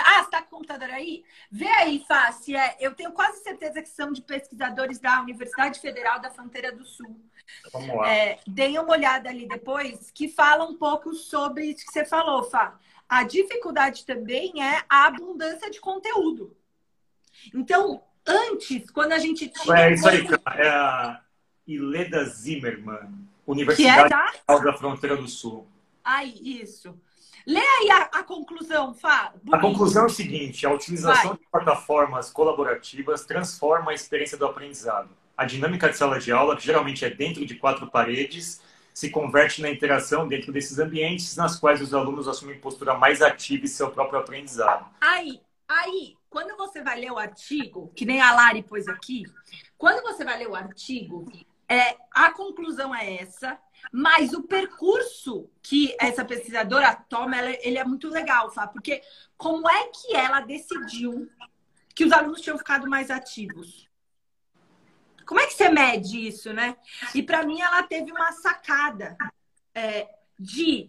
Ah, 0.00 0.18
você 0.18 0.24
está 0.24 0.42
com 0.42 0.46
o 0.46 0.58
computador 0.58 0.90
aí? 0.90 1.24
Vê 1.50 1.68
aí, 1.68 2.04
Fácil. 2.06 2.56
É, 2.56 2.76
eu 2.80 2.94
tenho 2.94 3.12
quase 3.12 3.42
certeza 3.42 3.82
que 3.82 3.88
são 3.88 4.12
de 4.12 4.22
pesquisadores 4.22 4.98
da 4.98 5.20
Universidade 5.20 5.80
Federal 5.80 6.20
da 6.20 6.30
Fronteira 6.30 6.72
do 6.72 6.84
Sul. 6.84 7.20
Vamos 7.72 7.96
lá. 7.96 8.08
É, 8.08 8.38
deem 8.46 8.78
uma 8.78 8.92
olhada 8.92 9.28
ali 9.28 9.46
depois, 9.46 10.10
que 10.12 10.28
fala 10.28 10.64
um 10.64 10.76
pouco 10.76 11.14
sobre 11.14 11.66
isso 11.66 11.84
que 11.84 11.92
você 11.92 12.04
falou, 12.04 12.44
Fá. 12.44 12.78
A 13.08 13.24
dificuldade 13.24 14.06
também 14.06 14.62
é 14.62 14.84
a 14.88 15.06
abundância 15.06 15.70
de 15.70 15.80
conteúdo. 15.80 16.56
Então, 17.54 18.02
antes, 18.26 18.90
quando 18.90 19.12
a 19.12 19.18
gente 19.18 19.48
tinha. 19.48 19.76
É 19.76 19.92
isso 19.92 20.08
aí, 20.08 20.26
cara. 20.26 20.64
É 20.64 20.68
a 20.68 21.20
Ileda 21.66 22.24
Zimmermann, 22.24 23.28
Universidade 23.46 24.08
que 24.08 24.14
é 24.48 24.54
da... 24.54 24.58
da 24.58 24.72
Fronteira 24.72 25.16
do 25.16 25.28
Sul. 25.28 25.66
Aí, 26.02 26.34
isso. 26.42 26.98
Lê 27.46 27.60
aí 27.60 27.90
a, 27.90 28.02
a 28.20 28.22
conclusão, 28.22 28.94
Fá. 28.94 29.32
A 29.52 29.58
conclusão 29.58 30.04
é 30.04 30.06
o 30.06 30.10
seguinte: 30.10 30.66
a 30.66 30.72
utilização 30.72 31.30
Vai. 31.30 31.38
de 31.38 31.46
plataformas 31.50 32.30
colaborativas 32.30 33.24
transforma 33.24 33.90
a 33.90 33.94
experiência 33.94 34.38
do 34.38 34.46
aprendizado. 34.46 35.10
A 35.36 35.44
dinâmica 35.44 35.88
de 35.88 35.96
sala 35.96 36.18
de 36.18 36.30
aula, 36.30 36.56
que 36.56 36.64
geralmente 36.64 37.04
é 37.04 37.10
dentro 37.10 37.44
de 37.44 37.54
quatro 37.56 37.86
paredes, 37.88 38.62
se 38.94 39.10
converte 39.10 39.62
na 39.62 39.70
interação 39.70 40.28
dentro 40.28 40.52
desses 40.52 40.78
ambientes, 40.78 41.36
nas 41.36 41.58
quais 41.58 41.80
os 41.80 41.94
alunos 41.94 42.28
assumem 42.28 42.58
postura 42.58 42.94
mais 42.94 43.22
ativa 43.22 43.64
em 43.64 43.68
seu 43.68 43.90
próprio 43.90 44.20
aprendizado. 44.20 44.86
Aí, 45.00 45.40
aí, 45.66 46.16
quando 46.28 46.56
você 46.56 46.82
vai 46.82 47.00
ler 47.00 47.10
o 47.10 47.18
artigo, 47.18 47.90
que 47.96 48.04
nem 48.04 48.20
a 48.20 48.34
Lari 48.34 48.62
pôs 48.62 48.86
aqui, 48.86 49.24
quando 49.78 50.02
você 50.02 50.24
vai 50.24 50.38
ler 50.38 50.48
o 50.48 50.54
artigo, 50.54 51.26
é, 51.72 51.96
a 52.10 52.30
conclusão 52.30 52.94
é 52.94 53.22
essa. 53.22 53.58
Mas 53.90 54.34
o 54.34 54.42
percurso 54.42 55.50
que 55.62 55.96
essa 55.98 56.24
pesquisadora 56.24 56.94
toma, 57.08 57.36
ela, 57.36 57.50
ele 57.62 57.78
é 57.78 57.84
muito 57.84 58.08
legal, 58.08 58.50
sabe? 58.50 58.74
Porque 58.74 59.02
como 59.38 59.68
é 59.68 59.88
que 59.88 60.14
ela 60.14 60.40
decidiu 60.40 61.28
que 61.94 62.04
os 62.04 62.12
alunos 62.12 62.42
tinham 62.42 62.58
ficado 62.58 62.88
mais 62.88 63.10
ativos? 63.10 63.88
Como 65.26 65.40
é 65.40 65.46
que 65.46 65.54
você 65.54 65.70
mede 65.70 66.26
isso, 66.28 66.52
né? 66.52 66.76
E 67.14 67.22
para 67.22 67.44
mim 67.44 67.60
ela 67.60 67.82
teve 67.82 68.12
uma 68.12 68.32
sacada 68.32 69.16
é, 69.74 70.08
de 70.38 70.86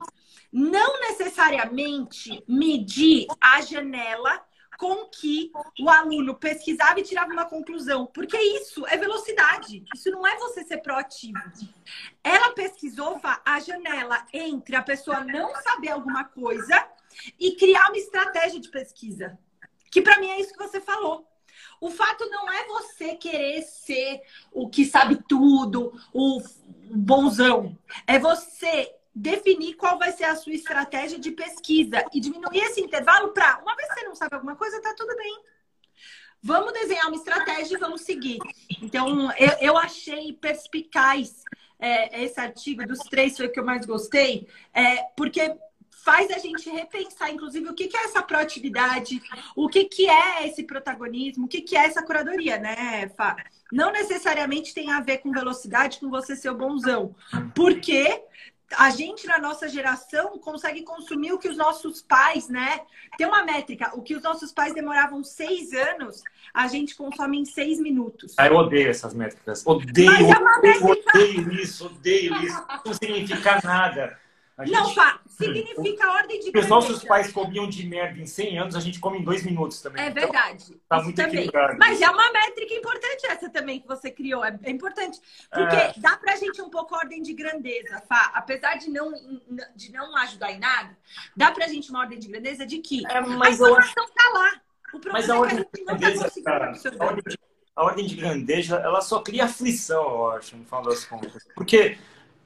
não 0.52 1.00
necessariamente 1.00 2.44
medir 2.48 3.26
a 3.40 3.62
janela 3.62 4.46
com 4.84 5.06
que 5.06 5.50
o 5.80 5.90
aluno 5.90 6.36
pesquisava 6.36 7.00
e 7.00 7.04
tirava 7.04 7.32
uma 7.32 7.46
conclusão. 7.46 8.06
Porque 8.06 8.38
isso 8.38 8.86
é 8.88 8.98
velocidade. 8.98 9.86
Isso 9.96 10.12
não 10.12 10.28
é 10.28 10.36
você 10.36 10.66
ser 10.66 10.80
proativo. 10.80 11.40
Ela 12.22 12.52
pesquisou 12.52 13.18
a 13.46 13.60
janela 13.62 14.28
entre 14.34 14.76
a 14.76 14.82
pessoa 14.82 15.24
não 15.24 15.56
saber 15.62 15.88
alguma 15.88 16.26
coisa 16.26 16.86
e 17.40 17.56
criar 17.56 17.88
uma 17.88 17.98
estratégia 17.98 18.60
de 18.60 18.68
pesquisa. 18.68 19.40
Que 19.90 20.02
para 20.02 20.20
mim 20.20 20.28
é 20.28 20.42
isso 20.42 20.52
que 20.52 20.62
você 20.62 20.82
falou. 20.82 21.26
O 21.80 21.90
fato 21.90 22.30
não 22.30 22.52
é 22.52 22.66
você 22.66 23.16
querer 23.16 23.62
ser 23.62 24.22
o 24.52 24.68
que 24.68 24.84
sabe 24.84 25.18
tudo, 25.30 25.94
o 26.12 26.42
bonzão. 26.94 27.78
É 28.06 28.20
você 28.20 28.94
definir 29.16 29.76
qual 29.76 30.00
vai 30.00 30.12
ser 30.12 30.26
a 30.26 30.36
sua 30.36 30.54
estratégia 30.54 31.20
de 31.20 31.32
pesquisa 31.32 32.04
e 32.14 32.20
diminuir 32.20 32.60
esse 32.60 32.82
intervalo 32.82 33.30
para, 33.30 33.60
uma 33.62 33.76
vez 33.76 33.88
que 33.90 34.00
você 34.00 34.06
não 34.06 34.16
sabe 34.16 34.36
alguma 34.36 34.56
coisa, 34.56 34.82
tá 34.82 34.94
tudo 34.98 35.16
bem. 35.16 35.40
Vamos 36.42 36.74
desenhar 36.74 37.08
uma 37.08 37.16
estratégia 37.16 37.76
e 37.76 37.80
vamos 37.80 38.02
seguir. 38.02 38.40
Então, 38.82 39.32
eu, 39.34 39.52
eu 39.62 39.78
achei 39.78 40.34
perspicaz 40.34 41.44
é, 41.80 42.24
esse 42.24 42.40
artigo 42.40 42.86
dos 42.86 43.00
três, 43.00 43.38
foi 43.38 43.48
o 43.48 43.52
que 43.52 43.60
eu 43.60 43.66
mais 43.66 43.86
gostei, 43.86 44.48
é, 44.74 45.04
porque 45.16 45.56
faz 46.04 46.30
a 46.32 46.38
gente 46.38 46.70
repensar, 46.70 47.32
inclusive, 47.32 47.70
o 47.70 47.74
que, 47.74 47.88
que 47.88 47.96
é 47.96 48.04
essa 48.04 48.22
proatividade, 48.22 49.22
o 49.56 49.70
que, 49.70 49.86
que 49.86 50.10
é 50.10 50.46
esse 50.46 50.64
protagonismo, 50.64 51.46
o 51.46 51.48
que, 51.48 51.62
que 51.62 51.78
é 51.78 51.86
essa 51.86 52.04
curadoria, 52.04 52.58
né, 52.58 53.08
Fá? 53.16 53.38
Não 53.72 53.92
necessariamente 53.92 54.74
tem 54.74 54.92
a 54.92 55.00
ver 55.00 55.20
com 55.20 55.32
velocidade, 55.32 56.00
com 56.00 56.10
você 56.10 56.36
ser 56.36 56.50
o 56.50 56.58
bonzão. 56.58 57.16
Porque 57.56 58.22
a 58.78 58.90
gente, 58.90 59.28
na 59.28 59.38
nossa 59.38 59.68
geração, 59.68 60.38
consegue 60.40 60.84
consumir 60.84 61.32
o 61.32 61.38
que 61.38 61.48
os 61.48 61.58
nossos 61.58 62.02
pais, 62.02 62.48
né? 62.50 62.82
Tem 63.18 63.28
uma 63.28 63.44
métrica, 63.44 63.92
o 63.96 64.02
que 64.02 64.16
os 64.16 64.24
nossos 64.24 64.52
pais 64.52 64.74
demoravam 64.74 65.24
seis 65.24 65.74
anos, 65.74 66.24
a 66.54 66.68
gente 66.68 66.96
consome 66.96 67.40
em 67.40 67.46
seis 67.46 67.80
minutos. 67.80 68.34
Ah, 68.38 68.48
eu 68.48 68.56
odeio 68.56 68.90
essas 68.90 69.14
métricas. 69.14 69.64
Odeio, 69.66 70.10
é 70.10 70.58
odeio, 70.58 70.86
odeio 70.86 71.52
isso, 71.54 71.86
odeio 71.86 72.36
isso. 72.44 72.64
Não 72.86 72.94
significa 72.94 73.60
nada. 73.64 74.20
Gente... 74.60 74.72
Não, 74.72 74.94
pá, 74.94 75.20
significa 75.28 76.12
ordem 76.12 76.40
de 76.40 76.52
grandeza. 76.52 76.60
Os 76.60 76.70
nossos 76.70 77.04
pais 77.04 77.32
comiam 77.32 77.68
de 77.68 77.88
merda 77.88 78.20
em 78.20 78.26
100 78.28 78.60
anos, 78.60 78.76
a 78.76 78.80
gente 78.80 79.00
come 79.00 79.18
em 79.18 79.24
dois 79.24 79.44
minutos 79.44 79.82
também. 79.82 80.04
É 80.04 80.10
então, 80.10 80.22
verdade. 80.22 80.66
Então, 80.66 80.80
tá 80.88 81.04
muito 81.04 81.16
também. 81.16 81.34
equilibrado. 81.34 81.78
Mas 81.80 82.02
é 82.02 82.10
uma 82.10 82.32
métrica 82.32 82.74
importante 82.76 83.26
essa 83.26 83.50
também 83.50 83.80
que 83.80 83.88
você 83.88 84.12
criou. 84.12 84.46
É, 84.46 84.58
é 84.62 84.70
importante. 84.70 85.20
Porque 85.52 85.76
é... 85.76 85.94
dá 85.98 86.18
pra 86.18 86.36
gente 86.36 86.62
um 86.62 86.70
pouco 86.70 86.96
ordem 86.96 87.24
de 87.24 87.34
grandeza, 87.34 88.00
Fá. 88.08 88.32
Apesar 88.36 88.76
de 88.76 88.92
não, 88.92 89.12
de 89.76 89.92
não 89.92 90.16
ajudar 90.18 90.52
em 90.52 90.60
nada, 90.60 90.96
dá 91.36 91.52
pra 91.52 91.68
gente 91.68 91.90
uma 91.90 92.02
ordem 92.02 92.20
de 92.20 92.28
grandeza 92.28 92.64
de 92.64 92.78
que 92.78 93.04
é, 93.08 93.22
mas 93.22 93.60
a 93.60 93.70
informação 93.70 94.08
tá 94.14 94.32
lá. 94.34 94.62
O 94.94 95.00
problema 95.00 95.14
mas 95.14 95.30
a 95.30 95.40
ordem 95.40 95.60
é 95.60 95.64
que 95.64 95.70
a 95.70 95.78
gente 95.78 95.86
não 95.88 95.98
tá 95.98 96.24
conseguindo 96.24 97.02
a 97.02 97.06
ordem, 97.06 97.24
de, 97.26 97.40
a 97.76 97.84
ordem 97.84 98.06
de 98.06 98.16
grandeza, 98.16 98.76
ela 98.76 99.02
só 99.02 99.20
cria 99.22 99.46
aflição, 99.46 100.04
eu 100.04 100.32
acho, 100.32 100.56
no 100.56 100.64
final 100.64 100.84
das 100.84 101.06
contas. 101.06 101.44
Porque, 101.56 101.98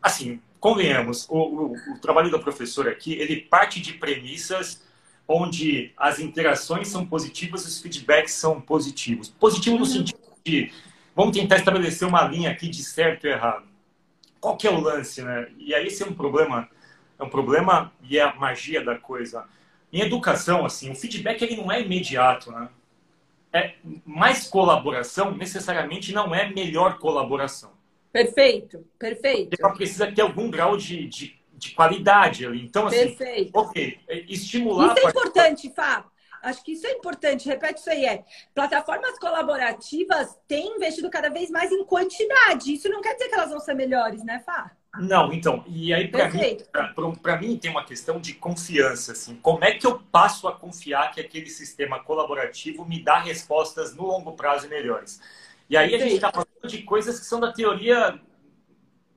assim, 0.08 0.42
convenhamos, 0.60 1.28
o, 1.30 1.38
o, 1.38 1.74
o, 1.74 2.00
trabalho 2.00 2.30
do 2.30 2.40
professor 2.40 2.88
aqui, 2.88 3.14
ele 3.14 3.42
parte 3.42 3.80
de 3.80 3.94
premissas 3.94 4.82
onde 5.28 5.92
as 5.98 6.20
interações 6.20 6.88
são 6.88 7.06
positivas 7.06 7.64
e 7.64 7.68
os 7.68 7.82
feedbacks 7.82 8.34
são 8.34 8.60
positivos. 8.62 9.30
Positivo 9.30 9.76
no 9.76 9.84
uhum. 9.84 9.90
sentido 9.90 10.20
de, 10.44 10.72
vamos 11.16 11.38
tentar 11.38 11.58
estabelecer 11.58 12.08
uma 12.08 12.24
linha 12.24 12.50
aqui 12.50 12.70
de 12.70 12.84
certo 12.84 13.28
e 13.28 13.30
errado. 13.30 13.66
Qual 14.40 14.56
que 14.56 14.68
é 14.68 14.72
o 14.72 14.80
lance, 14.80 15.22
né? 15.22 15.48
E 15.58 15.74
aí 15.74 15.88
esse 15.88 16.04
é 16.04 16.06
um 16.06 16.14
problema, 16.14 16.70
é 17.20 17.24
um 17.24 17.30
problema 17.30 17.92
e 18.02 18.18
é 18.18 18.22
a 18.22 18.36
magia 18.36 18.84
da 18.84 18.98
coisa. 18.98 19.46
Em 19.92 20.02
educação, 20.02 20.66
assim, 20.66 20.92
o 20.92 20.96
feedback 20.96 21.42
ele 21.42 21.58
não 21.58 21.72
é 21.72 21.82
imediato, 21.82 22.52
né? 22.52 22.70
É, 23.52 23.76
mais 24.06 24.48
colaboração 24.48 25.32
necessariamente 25.36 26.14
não 26.14 26.34
é 26.36 26.50
melhor 26.50 27.00
colaboração. 27.00 27.77
Perfeito, 28.12 28.86
perfeito. 28.98 29.58
Ela 29.60 29.74
precisa 29.74 30.12
ter 30.12 30.22
algum 30.22 30.50
grau 30.50 30.78
de, 30.78 31.08
de, 31.08 31.40
de 31.54 31.72
qualidade 31.72 32.46
ali. 32.46 32.64
Então, 32.64 32.88
assim, 32.88 33.16
perfeito. 33.16 33.52
ok, 33.54 34.00
é, 34.08 34.20
estimular... 34.28 34.96
Isso 34.96 35.08
é 35.08 35.10
importante, 35.10 35.74
Fá. 35.76 36.06
Acho 36.42 36.64
que 36.64 36.74
isso 36.74 36.86
é 36.86 36.92
importante, 36.92 37.48
repete 37.50 37.80
isso 37.80 37.90
aí, 37.90 38.06
é. 38.06 38.24
Plataformas 38.54 39.18
colaborativas 39.20 40.38
têm 40.48 40.76
investido 40.76 41.10
cada 41.10 41.30
vez 41.30 41.50
mais 41.50 41.72
em 41.72 41.84
quantidade. 41.84 42.74
Isso 42.74 42.88
não 42.90 43.02
quer 43.02 43.14
dizer 43.16 43.28
que 43.28 43.36
elas 43.36 43.50
vão 43.50 43.60
ser 43.60 43.74
melhores, 43.74 44.24
né, 44.24 44.40
Fá? 44.46 44.72
Não, 45.00 45.32
então, 45.32 45.64
e 45.68 45.94
aí 45.94 46.08
para 46.08 46.30
mim, 46.30 47.48
mim 47.48 47.58
tem 47.58 47.70
uma 47.70 47.84
questão 47.84 48.20
de 48.20 48.34
confiança, 48.34 49.12
assim. 49.12 49.36
Como 49.36 49.64
é 49.64 49.74
que 49.74 49.86
eu 49.86 50.00
passo 50.12 50.48
a 50.48 50.54
confiar 50.54 51.12
que 51.12 51.22
aquele 51.22 51.50
sistema 51.50 52.04
colaborativo 52.04 52.86
me 52.86 53.04
dá 53.04 53.20
respostas 53.20 53.96
no 53.96 54.06
longo 54.06 54.34
prazo 54.34 54.68
melhores? 54.68 55.20
E 55.70 55.76
aí 55.76 55.94
a 55.94 55.98
gente 55.98 56.16
está 56.16 56.32
falando 56.32 56.68
de 56.68 56.84
coisas 56.84 57.20
que 57.20 57.26
são 57.26 57.40
da 57.40 57.52
teoria, 57.52 58.20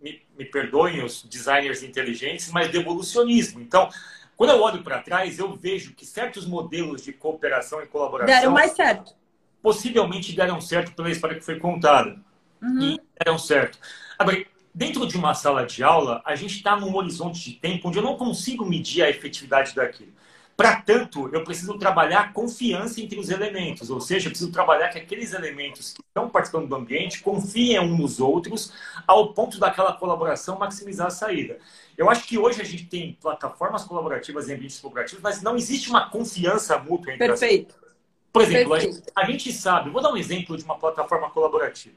me, 0.02 0.22
me 0.36 0.44
perdoem 0.44 1.04
os 1.04 1.22
designers 1.22 1.82
inteligentes, 1.82 2.50
mas 2.50 2.70
de 2.70 2.78
evolucionismo. 2.78 3.60
Então, 3.60 3.88
quando 4.36 4.50
eu 4.50 4.62
olho 4.62 4.82
para 4.82 5.02
trás, 5.02 5.38
eu 5.38 5.54
vejo 5.54 5.94
que 5.94 6.06
certos 6.06 6.46
modelos 6.46 7.02
de 7.02 7.12
cooperação 7.12 7.82
e 7.82 7.86
colaboração 7.86 8.34
deram 8.34 8.52
mais 8.52 8.72
certo. 8.72 9.14
Possivelmente 9.62 10.34
deram 10.34 10.60
certo 10.60 10.92
pela 10.92 11.10
história 11.10 11.36
que 11.36 11.44
foi 11.44 11.58
contada. 11.58 12.18
Uhum. 12.62 12.80
E 12.80 13.00
deram 13.22 13.38
certo. 13.38 13.78
Agora, 14.18 14.44
dentro 14.74 15.06
de 15.06 15.16
uma 15.16 15.34
sala 15.34 15.66
de 15.66 15.82
aula, 15.82 16.22
a 16.24 16.34
gente 16.34 16.56
está 16.56 16.74
num 16.74 16.94
horizonte 16.96 17.50
de 17.50 17.56
tempo 17.56 17.88
onde 17.88 17.98
eu 17.98 18.02
não 18.02 18.16
consigo 18.16 18.64
medir 18.64 19.02
a 19.02 19.10
efetividade 19.10 19.74
daquilo. 19.74 20.12
Para 20.60 20.76
tanto, 20.76 21.34
eu 21.34 21.42
preciso 21.42 21.78
trabalhar 21.78 22.20
a 22.20 22.32
confiança 22.34 23.00
entre 23.00 23.18
os 23.18 23.30
elementos, 23.30 23.88
ou 23.88 23.98
seja, 23.98 24.26
eu 24.26 24.30
preciso 24.30 24.52
trabalhar 24.52 24.90
que 24.90 24.98
aqueles 24.98 25.32
elementos 25.32 25.94
que 25.94 26.02
estão 26.02 26.28
participando 26.28 26.68
do 26.68 26.76
ambiente 26.76 27.22
confiem 27.22 27.80
uns 27.80 27.98
nos 27.98 28.20
outros, 28.20 28.70
ao 29.06 29.32
ponto 29.32 29.58
daquela 29.58 29.94
colaboração 29.94 30.58
maximizar 30.58 31.06
a 31.06 31.10
saída. 31.10 31.58
Eu 31.96 32.10
acho 32.10 32.28
que 32.28 32.36
hoje 32.36 32.60
a 32.60 32.64
gente 32.64 32.84
tem 32.84 33.16
plataformas 33.18 33.84
colaborativas 33.84 34.50
em 34.50 34.52
ambientes 34.52 34.78
colaborativos, 34.78 35.22
mas 35.22 35.40
não 35.40 35.56
existe 35.56 35.88
uma 35.88 36.10
confiança 36.10 36.76
mútua 36.76 37.14
entre 37.14 37.26
Perfeito. 37.26 37.74
as 37.82 37.94
Por 38.30 38.42
exemplo, 38.42 38.78
gente, 38.78 39.02
a 39.16 39.24
gente 39.24 39.50
sabe, 39.54 39.88
vou 39.88 40.02
dar 40.02 40.12
um 40.12 40.16
exemplo 40.18 40.58
de 40.58 40.64
uma 40.64 40.78
plataforma 40.78 41.30
colaborativa. 41.30 41.96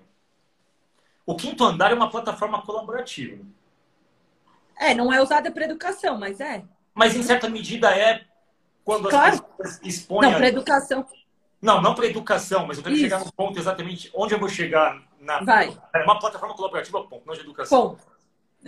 O 1.26 1.36
quinto 1.36 1.66
andar 1.66 1.92
é 1.92 1.96
uma 1.96 2.10
plataforma 2.10 2.62
colaborativa. 2.62 3.44
É, 4.80 4.96
não 4.96 5.12
é 5.12 5.22
usada 5.22 5.52
para 5.52 5.66
educação, 5.66 6.18
mas 6.18 6.40
é. 6.40 6.64
Mas 6.94 7.14
em 7.14 7.24
certa 7.24 7.50
medida 7.50 7.92
é 7.92 8.32
quando 8.84 9.10
claro. 9.10 9.34
as 9.34 9.42
pessoas 9.42 9.80
expõem. 9.84 10.30
Não, 10.30 10.38
para 10.38 10.48
educação. 10.48 11.06
Não, 11.62 11.82
não 11.82 11.96
para 11.96 12.06
educação, 12.08 12.68
mas 12.68 12.78
eu 12.78 12.84
quero 12.84 12.96
Isso. 12.96 13.04
chegar 13.04 13.24
no 13.24 13.32
ponto 13.32 13.58
exatamente 13.58 14.12
onde 14.14 14.34
eu 14.34 14.40
vou 14.40 14.50
chegar. 14.50 15.02
Na... 15.20 15.42
Vai. 15.42 15.78
É 15.94 16.04
uma 16.04 16.20
plataforma 16.20 16.54
colaborativa, 16.56 17.02
ponto, 17.04 17.26
não 17.26 17.34
de 17.34 17.40
educação. 17.40 17.90
Ponto. 17.92 18.04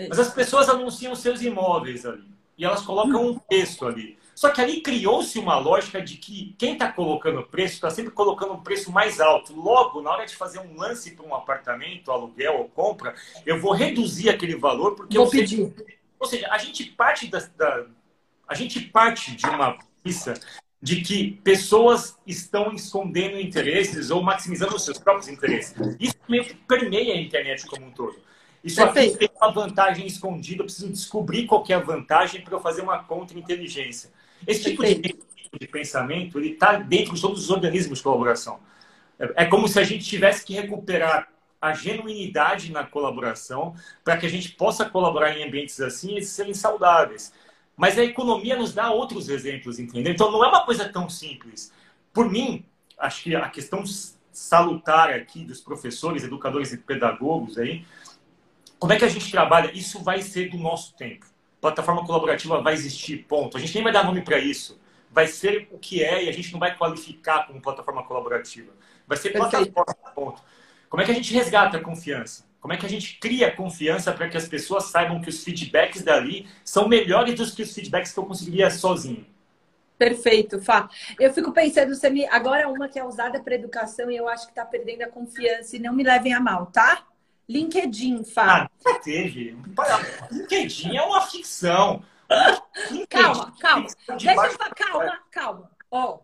Mas 0.10 0.20
as 0.20 0.34
pessoas 0.34 0.70
anunciam 0.70 1.16
seus 1.16 1.42
imóveis 1.42 2.06
ali. 2.06 2.34
E 2.58 2.64
elas 2.64 2.82
colocam 2.82 3.26
um 3.26 3.38
texto 3.38 3.86
ali. 3.86 4.18
Só 4.34 4.50
que 4.50 4.62
ali 4.62 4.82
criou-se 4.82 5.38
uma 5.40 5.58
lógica 5.58 6.02
de 6.02 6.18
que 6.18 6.56
quem 6.58 6.74
está 6.74 6.92
colocando 6.92 7.40
o 7.40 7.46
preço 7.46 7.76
está 7.76 7.90
sempre 7.90 8.12
colocando 8.12 8.54
um 8.54 8.62
preço 8.62 8.92
mais 8.92 9.22
alto. 9.22 9.54
Logo, 9.54 10.02
na 10.02 10.12
hora 10.12 10.26
de 10.26 10.36
fazer 10.36 10.60
um 10.60 10.76
lance 10.78 11.12
para 11.12 11.26
um 11.26 11.34
apartamento, 11.34 12.12
aluguel 12.12 12.58
ou 12.58 12.70
compra, 12.70 13.16
eu 13.46 13.60
vou 13.60 13.74
reduzir 13.74 14.30
aquele 14.30 14.56
valor 14.56 14.96
porque 14.96 15.18
vou 15.18 15.26
eu 15.28 15.32
pedir. 15.32 15.74
Sei... 15.76 15.98
Ou 16.20 16.28
seja, 16.28 16.48
a 16.52 16.58
gente 16.58 16.84
parte 16.84 17.28
da, 17.28 17.40
da, 17.56 17.86
a 18.48 18.54
gente 18.54 18.82
parte 18.82 19.36
de 19.36 19.46
uma 19.46 19.78
de 20.82 21.02
que 21.02 21.32
pessoas 21.44 22.18
estão 22.28 22.72
escondendo 22.74 23.40
interesses 23.40 24.12
ou 24.12 24.22
maximizando 24.22 24.76
os 24.76 24.86
seus 24.86 25.00
próprios 25.00 25.28
interesses. 25.28 25.74
Isso 26.00 26.16
meio 26.30 26.46
que 26.46 26.54
permeia 26.54 27.14
a 27.16 27.18
internet 27.18 27.66
como 27.66 27.88
um 27.88 27.92
todo. 27.92 28.16
Isso 28.64 28.84
aqui 28.84 29.12
tem 29.12 29.30
uma 29.36 29.52
vantagem 29.52 30.08
escondida, 30.08 30.62
eu 30.62 30.66
preciso 30.66 30.92
descobrir 30.92 31.46
qual 31.46 31.64
é 31.70 31.74
a 31.74 31.80
vantagem 31.80 32.42
para 32.42 32.56
eu 32.56 32.60
fazer 32.60 32.82
uma 32.82 33.04
contra-inteligência. 33.04 34.12
Esse 34.46 34.64
tipo 34.64 34.84
de, 34.84 34.96
de, 34.96 35.68
pensamento 35.68 36.40
ele 36.40 36.54
está 36.54 36.78
dentro 36.78 37.14
de 37.14 37.22
todos 37.22 37.44
os 37.44 37.50
organismos 37.50 38.00
de 38.00 38.04
colaboração. 38.04 38.60
É, 39.20 39.44
é 39.44 39.46
como 39.46 39.68
se 39.68 39.80
a 39.80 39.84
gente 39.84 40.04
tivesse 40.04 40.44
que 40.44 40.54
recuperar 40.54 41.30
a 41.62 41.74
genuinidade 41.74 42.72
na 42.72 42.84
colaboração 42.84 43.76
para 44.04 44.18
que 44.18 44.26
a 44.26 44.30
gente 44.30 44.50
possa 44.52 44.86
colaborar 44.86 45.38
em 45.38 45.44
ambientes 45.44 45.80
assim 45.80 46.18
e 46.18 46.24
serem 46.24 46.54
saudáveis. 46.54 47.34
Mas 47.76 47.98
a 47.98 48.04
economia 48.04 48.56
nos 48.56 48.74
dá 48.74 48.92
outros 48.92 49.30
exemplos, 49.30 49.80
entendeu? 49.80 50.14
Então 50.14 50.32
não 50.32 50.44
é 50.44 50.48
uma 50.48 50.66
coisa 50.66 50.88
tão 50.88 51.10
simples. 51.10 51.72
Por 52.14 52.30
mim, 52.30 52.66
acho 52.98 53.24
que 53.24 53.36
a 53.36 53.50
questão 53.50 53.84
salutar 54.32 55.10
aqui 55.10 55.44
dos 55.44 55.62
professores, 55.62 56.24
educadores 56.24 56.72
e 56.74 56.78
pedagogos 56.78 57.58
aí, 57.58 57.86
como 58.78 58.94
é 58.94 58.98
que 58.98 59.06
a 59.06 59.10
gente 59.10 59.32
trabalha? 59.32 59.72
Isso 59.74 60.04
vai 60.04 60.22
ser 60.22 60.50
do 60.50 60.58
nosso 60.58 60.94
tempo. 60.96 61.26
Plataforma 61.62 62.06
colaborativa 62.06 62.62
vai 62.62 62.74
existir, 62.74 63.26
ponto. 63.28 63.58
A 63.58 63.60
gente 63.60 63.74
nem 63.74 63.84
vai 63.84 63.94
dar 63.94 64.04
nome 64.04 64.22
para 64.22 64.38
isso. 64.38 64.80
Vai 65.10 65.28
ser 65.28 65.68
o 65.72 65.80
que 65.80 66.04
é 66.04 66.26
e 66.26 66.30
a 66.30 66.32
gente 66.32 66.52
não 66.52 66.60
vai 66.60 66.76
qualificar 66.78 67.48
como 67.48 67.62
plataforma 67.62 68.04
colaborativa. 68.04 68.72
Vai 69.08 69.18
ser 69.18 69.32
plataforma, 69.32 69.96
ponto. 70.14 70.42
Como 70.90 71.02
é 71.02 71.06
que 71.06 71.12
a 71.12 71.16
gente 71.16 71.34
resgata 71.34 71.78
a 71.78 71.82
confiança? 71.82 72.46
Como 72.66 72.74
é 72.74 72.78
que 72.78 72.86
a 72.88 72.90
gente 72.90 73.20
cria 73.20 73.56
confiança 73.56 74.12
para 74.12 74.28
que 74.28 74.36
as 74.36 74.48
pessoas 74.48 74.86
saibam 74.86 75.22
que 75.22 75.30
os 75.30 75.44
feedbacks 75.44 76.02
dali 76.02 76.48
são 76.64 76.88
melhores 76.88 77.36
do 77.36 77.56
que 77.56 77.62
os 77.62 77.72
feedbacks 77.72 78.12
que 78.12 78.18
eu 78.18 78.26
conseguiria 78.26 78.72
sozinho? 78.72 79.24
Perfeito, 80.00 80.60
Fá. 80.60 80.90
Eu 81.20 81.32
fico 81.32 81.52
pensando, 81.52 81.94
você 81.94 82.10
me... 82.10 82.26
agora 82.26 82.68
uma 82.68 82.90
que 82.90 82.98
é 82.98 83.06
usada 83.06 83.40
para 83.40 83.54
educação 83.54 84.10
e 84.10 84.18
eu 84.18 84.28
acho 84.28 84.46
que 84.46 84.52
está 84.52 84.66
perdendo 84.66 85.04
a 85.04 85.08
confiança 85.08 85.76
e 85.76 85.80
não 85.80 85.94
me 85.94 86.02
levem 86.02 86.34
a 86.34 86.40
mal, 86.40 86.66
tá? 86.66 87.06
LinkedIn, 87.48 88.24
Fá. 88.24 88.68
Ah, 88.84 88.94
teve. 88.96 89.56
LinkedIn 90.32 90.98
é 90.98 91.04
uma 91.04 91.22
ficção. 91.22 92.02
LinkedIn, 92.90 93.06
calma, 93.06 93.54
calma. 93.60 93.88
Deixa 94.08 94.34
eu 94.34 94.52
falar, 94.54 94.70
calma, 94.74 95.20
calma. 95.30 95.72
Ó, 95.92 96.20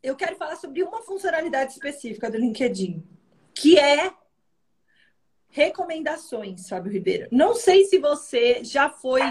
eu 0.00 0.14
quero 0.14 0.36
falar 0.36 0.54
sobre 0.54 0.80
uma 0.84 1.02
funcionalidade 1.02 1.72
específica 1.72 2.30
do 2.30 2.38
LinkedIn, 2.38 3.04
que 3.52 3.76
é 3.76 4.12
recomendações, 5.50 6.68
Fábio 6.68 6.92
Ribeiro. 6.92 7.28
Não 7.30 7.54
sei 7.54 7.84
se 7.84 7.98
você 7.98 8.62
já 8.64 8.88
foi 8.88 9.22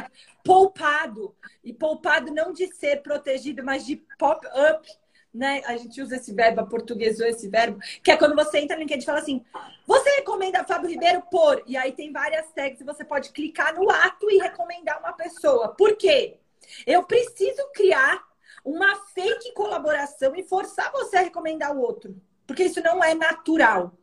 poupado, 0.44 1.36
e 1.64 1.74
poupado 1.74 2.34
não 2.34 2.52
de 2.52 2.68
ser 2.74 3.02
protegido, 3.02 3.64
mas 3.64 3.86
de 3.86 3.98
pop-up, 4.18 4.88
né? 5.34 5.62
A 5.66 5.78
gente 5.78 6.02
usa 6.02 6.16
esse 6.16 6.34
verbo, 6.34 6.66
portuguesou 6.68 7.28
esse 7.28 7.48
verbo, 7.48 7.80
que 8.04 8.12
é 8.12 8.18
quando 8.18 8.36
você 8.36 8.60
entra 8.60 8.76
no 8.76 8.82
LinkedIn 8.82 9.04
e 9.04 9.06
fala 9.06 9.20
assim: 9.20 9.44
você 9.86 10.10
recomenda 10.18 10.64
Fábio 10.64 10.90
Ribeiro 10.90 11.22
por. 11.32 11.64
E 11.68 11.78
aí 11.78 11.92
tem 11.92 12.12
várias 12.12 12.52
tags 12.52 12.82
e 12.82 12.84
você 12.84 13.04
pode 13.06 13.32
clicar 13.32 13.76
no 13.76 13.90
ato 13.90 14.30
e 14.30 14.40
recomendar 14.40 15.00
uma 15.00 15.14
pessoa. 15.14 15.70
Por 15.70 15.96
quê? 15.96 16.38
Eu 16.86 17.04
preciso 17.04 17.62
criar 17.74 18.24
uma 18.64 18.96
fake 19.14 19.54
colaboração 19.54 20.36
e 20.36 20.44
forçar 20.44 20.92
você 20.92 21.18
a 21.18 21.22
recomendar 21.22 21.76
o 21.76 21.80
outro. 21.80 22.16
Porque 22.46 22.64
isso 22.64 22.82
não 22.82 23.04
é 23.04 23.14
natural. 23.14 23.94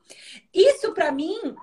Isso, 0.54 0.94
para 0.94 1.10
mim, 1.10 1.56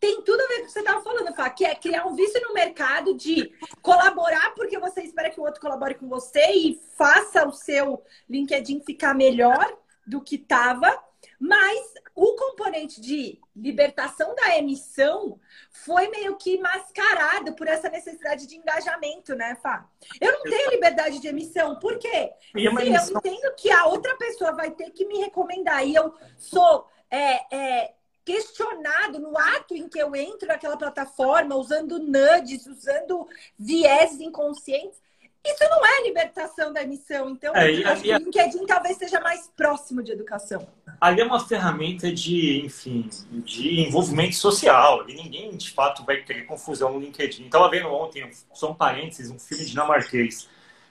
tem 0.00 0.22
tudo 0.22 0.40
a 0.40 0.46
ver 0.46 0.56
com 0.56 0.62
o 0.62 0.66
que 0.66 0.72
você 0.72 0.78
estava 0.80 1.02
falando, 1.02 1.34
Fá, 1.34 1.50
que 1.50 1.64
é 1.64 1.74
criar 1.74 2.06
um 2.06 2.14
vício 2.14 2.40
no 2.46 2.54
mercado 2.54 3.14
de 3.14 3.52
colaborar 3.82 4.54
porque 4.54 4.78
você 4.78 5.02
espera 5.02 5.30
que 5.30 5.40
o 5.40 5.44
outro 5.44 5.60
colabore 5.60 5.94
com 5.94 6.08
você 6.08 6.50
e 6.52 6.80
faça 6.96 7.46
o 7.46 7.52
seu 7.52 8.02
LinkedIn 8.28 8.80
ficar 8.80 9.14
melhor 9.14 9.76
do 10.06 10.20
que 10.20 10.36
estava. 10.36 11.02
Mas 11.40 11.94
o 12.14 12.34
componente 12.34 13.00
de 13.00 13.40
libertação 13.54 14.34
da 14.34 14.56
emissão 14.56 15.38
foi 15.70 16.08
meio 16.08 16.36
que 16.36 16.58
mascarado 16.58 17.54
por 17.54 17.66
essa 17.68 17.88
necessidade 17.88 18.46
de 18.46 18.56
engajamento, 18.56 19.34
né, 19.34 19.56
Fá? 19.56 19.88
Eu 20.20 20.32
não 20.32 20.42
tenho 20.42 20.70
liberdade 20.70 21.20
de 21.20 21.28
emissão, 21.28 21.78
por 21.78 21.98
quê? 21.98 22.32
Se 22.52 23.14
eu 23.14 23.18
entendo 23.18 23.54
que 23.56 23.70
a 23.70 23.86
outra 23.86 24.16
pessoa 24.16 24.52
vai 24.52 24.70
ter 24.70 24.90
que 24.90 25.06
me 25.06 25.18
recomendar 25.18 25.86
e 25.86 25.94
eu 25.94 26.14
sou 26.36 26.88
é, 27.10 27.56
é, 27.56 27.94
questionado 28.28 29.18
no 29.18 29.38
ato 29.38 29.74
em 29.74 29.88
que 29.88 29.98
eu 29.98 30.14
entro 30.14 30.46
naquela 30.46 30.76
plataforma, 30.76 31.56
usando 31.56 31.98
nudges, 31.98 32.66
usando 32.66 33.26
viés 33.58 34.20
inconscientes. 34.20 35.00
Isso 35.42 35.64
não 35.70 35.86
é 35.86 36.02
libertação 36.02 36.70
da 36.70 36.82
emissão. 36.82 37.30
Então, 37.30 37.56
é, 37.56 37.72
e, 37.72 37.84
acho 37.84 38.04
e, 38.04 38.08
que 38.08 38.14
o 38.14 38.18
LinkedIn 38.18 38.66
talvez 38.66 38.98
seja 38.98 39.18
mais 39.20 39.50
próximo 39.56 40.02
de 40.02 40.12
educação. 40.12 40.68
Ali 41.00 41.22
é 41.22 41.24
uma 41.24 41.40
ferramenta 41.40 42.12
de, 42.12 42.66
enfim, 42.66 43.08
de 43.30 43.80
envolvimento 43.80 44.34
social. 44.34 45.08
E 45.08 45.14
ninguém, 45.14 45.56
de 45.56 45.70
fato, 45.70 46.04
vai 46.04 46.22
ter 46.22 46.44
confusão 46.44 46.92
no 46.92 47.00
LinkedIn. 47.00 47.46
Estava 47.46 47.70
vendo 47.70 47.88
ontem, 47.88 48.30
só 48.52 48.72
um 48.72 48.74
parênteses, 48.74 49.30
um 49.30 49.38
filme 49.38 49.64
dinamarquês 49.64 50.46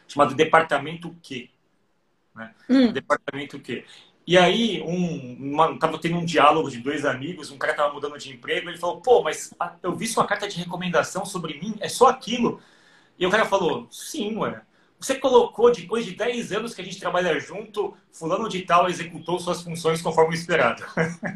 chamado 0.07 0.33
Departamento 0.33 1.15
Q. 1.21 1.51
Né? 2.33 2.55
Hum. 2.67 2.91
Departamento 2.91 3.59
Q. 3.59 3.85
E 4.27 4.37
aí, 4.37 4.83
um, 4.83 5.37
uma, 5.39 5.79
tava 5.79 5.97
tendo 5.97 6.17
um 6.17 6.25
diálogo 6.25 6.69
de 6.69 6.79
dois 6.79 7.05
amigos, 7.05 7.49
um 7.49 7.57
cara 7.57 7.73
tava 7.73 7.93
mudando 7.93 8.17
de 8.17 8.33
emprego, 8.33 8.69
ele 8.69 8.77
falou, 8.77 8.99
pô, 8.99 9.23
mas 9.23 9.53
eu 9.81 9.95
vi 9.95 10.05
sua 10.05 10.27
carta 10.27 10.49
de 10.49 10.57
recomendação 10.57 11.25
sobre 11.25 11.57
mim, 11.57 11.77
é 11.79 11.87
só 11.87 12.07
aquilo? 12.07 12.59
E 13.17 13.25
o 13.25 13.29
cara 13.29 13.45
falou, 13.45 13.87
sim, 13.89 14.35
ué. 14.35 14.61
Você 14.99 15.15
colocou, 15.15 15.71
depois 15.71 16.03
de 16.03 16.13
10 16.13 16.51
anos 16.51 16.75
que 16.75 16.81
a 16.81 16.83
gente 16.83 16.99
trabalha 16.99 17.39
junto, 17.39 17.95
fulano 18.11 18.49
de 18.49 18.63
tal 18.63 18.89
executou 18.89 19.39
suas 19.39 19.61
funções 19.61 20.01
conforme 20.01 20.35
esperado. 20.35 20.83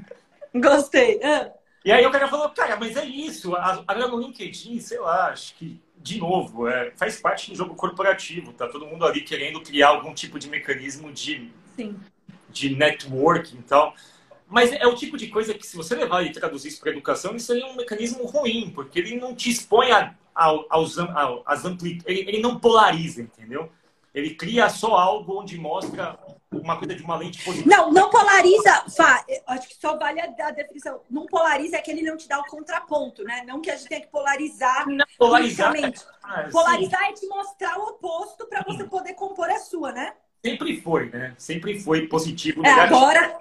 Gostei. 0.53 1.17
Ah. 1.23 1.49
E 1.85 1.93
aí 1.93 2.05
o 2.05 2.11
cara 2.11 2.27
falou, 2.27 2.49
cara, 2.49 2.75
mas 2.75 2.97
é 2.97 3.05
isso. 3.05 3.55
Agora 3.55 4.09
no 4.09 4.19
LinkedIn, 4.19 4.81
sei 4.81 4.99
lá, 4.99 5.27
acho 5.27 5.55
que, 5.55 5.79
de 5.95 6.19
novo, 6.19 6.67
é, 6.67 6.91
faz 6.97 7.21
parte 7.21 7.51
do 7.51 7.55
jogo 7.55 7.73
corporativo. 7.73 8.51
Tá 8.51 8.67
todo 8.67 8.85
mundo 8.85 9.05
ali 9.05 9.21
querendo 9.21 9.61
criar 9.61 9.89
algum 9.89 10.13
tipo 10.13 10.37
de 10.37 10.49
mecanismo 10.49 11.09
de 11.09 11.49
Sim 11.77 11.97
de 12.51 12.75
networking 12.75 13.57
e 13.57 13.63
tal. 13.63 13.93
Mas 14.47 14.71
é 14.73 14.85
o 14.85 14.95
tipo 14.95 15.15
de 15.15 15.27
coisa 15.27 15.53
que, 15.53 15.65
se 15.65 15.77
você 15.77 15.95
levar 15.95 16.23
e 16.23 16.31
traduzir 16.31 16.67
isso 16.67 16.81
para 16.81 16.91
educação, 16.91 17.35
isso 17.35 17.53
é 17.53 17.65
um 17.65 17.75
mecanismo 17.75 18.25
ruim, 18.25 18.69
porque 18.75 18.99
ele 18.99 19.15
não 19.15 19.33
te 19.33 19.49
expõe 19.49 19.91
a, 19.91 20.13
a, 20.35 20.53
aos, 20.69 20.99
a, 20.99 21.41
às 21.45 21.63
amplitudes. 21.63 22.03
Ele, 22.05 22.19
ele 22.27 22.41
não 22.41 22.59
polariza, 22.59 23.21
entendeu? 23.21 23.71
Ele 24.13 24.35
cria 24.35 24.67
só 24.69 24.95
algo 24.95 25.39
onde 25.39 25.57
mostra 25.57 26.19
uma 26.51 26.77
coisa 26.77 26.93
de 26.93 27.01
uma 27.01 27.15
lente 27.15 27.41
positiva. 27.45 27.73
Não, 27.73 27.91
não 27.91 28.09
polariza, 28.09 28.83
Fá, 28.95 29.25
acho 29.47 29.69
que 29.69 29.75
só 29.75 29.97
vale 29.97 30.19
a, 30.19 30.25
a, 30.25 30.51
definição. 30.51 30.99
Não 31.09 31.25
polariza 31.25 31.77
é 31.77 31.81
que 31.81 31.89
ele 31.89 32.01
não 32.01 32.17
te 32.17 32.27
dá 32.27 32.39
o 32.39 32.45
contraponto, 32.45 33.23
né? 33.23 33.43
Não 33.47 33.61
que 33.61 33.71
a 33.71 33.77
gente 33.77 33.87
tenha 33.87 34.01
que 34.01 34.07
polarizar. 34.07 34.85
Não, 34.85 35.05
polarizar. 35.17 35.73
É... 35.77 35.93
Ah, 36.23 36.49
polarizar 36.51 37.03
é 37.03 37.13
te 37.13 37.25
mostrar 37.27 37.79
o 37.79 37.83
oposto 37.83 38.45
para 38.47 38.63
você 38.63 38.83
poder 38.83 39.13
compor 39.13 39.49
a 39.49 39.59
sua, 39.59 39.93
né? 39.93 40.13
Sempre 40.43 40.81
foi, 40.81 41.09
né? 41.09 41.33
Sempre 41.37 41.79
foi 41.79 42.07
positivo. 42.07 42.65
É, 42.65 42.71
agora... 42.71 43.39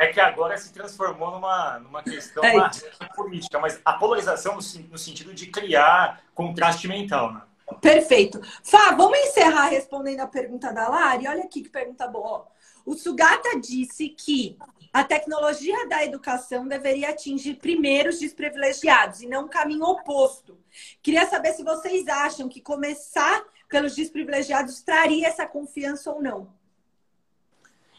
É 0.00 0.06
que 0.06 0.18
agora 0.18 0.56
se 0.56 0.72
transformou 0.72 1.30
numa, 1.30 1.78
numa 1.78 2.02
questão 2.02 2.42
é 2.42 3.06
política, 3.14 3.58
mas 3.58 3.78
a 3.84 3.92
polarização 3.92 4.54
no, 4.56 4.62
no, 4.88 4.96
sentido 4.96 5.34
de 5.34 5.48
criar 5.48 6.22
contraste 6.34 6.88
mental, 6.88 7.34
né? 7.34 7.42
Perfeito. 7.82 8.40
Fá, 8.64 8.92
vamos 8.92 9.18
encerrar 9.18 9.68
respondendo 9.68 10.20
a 10.20 10.26
pergunta 10.26 10.72
da 10.72 10.88
Lari? 10.88 11.28
Olha 11.28 11.44
aqui 11.44 11.60
que 11.60 11.68
pergunta 11.68 12.08
boa. 12.08 12.46
O 12.86 12.94
Sugata 12.94 13.60
disse 13.60 14.08
que 14.08 14.56
a 14.90 15.04
tecnologia 15.04 15.86
da 15.86 16.02
educação 16.02 16.66
deveria 16.66 17.10
atingir 17.10 17.56
primeiro 17.56 18.08
os 18.08 18.18
desprivilegiados 18.18 19.20
e 19.20 19.26
não 19.26 19.44
o 19.44 19.48
caminho 19.50 19.84
oposto. 19.84 20.58
Queria 21.02 21.26
saber 21.26 21.52
se 21.52 21.62
vocês 21.62 22.08
acham 22.08 22.48
que 22.48 22.62
começar 22.62 23.44
pelos 23.70 23.94
desprivilegiados 23.94 24.82
traria 24.82 25.28
essa 25.28 25.46
confiança 25.46 26.10
ou 26.10 26.20
não? 26.20 26.52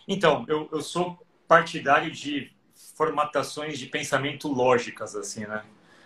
Então, 0.07 0.45
eu, 0.47 0.69
eu 0.71 0.81
sou 0.81 1.17
partidário 1.47 2.11
de 2.11 2.51
formatações 2.95 3.79
de 3.79 3.87
pensamento 3.87 4.47
lógicas, 4.47 5.15
assim, 5.15 5.45
né? 5.45 5.63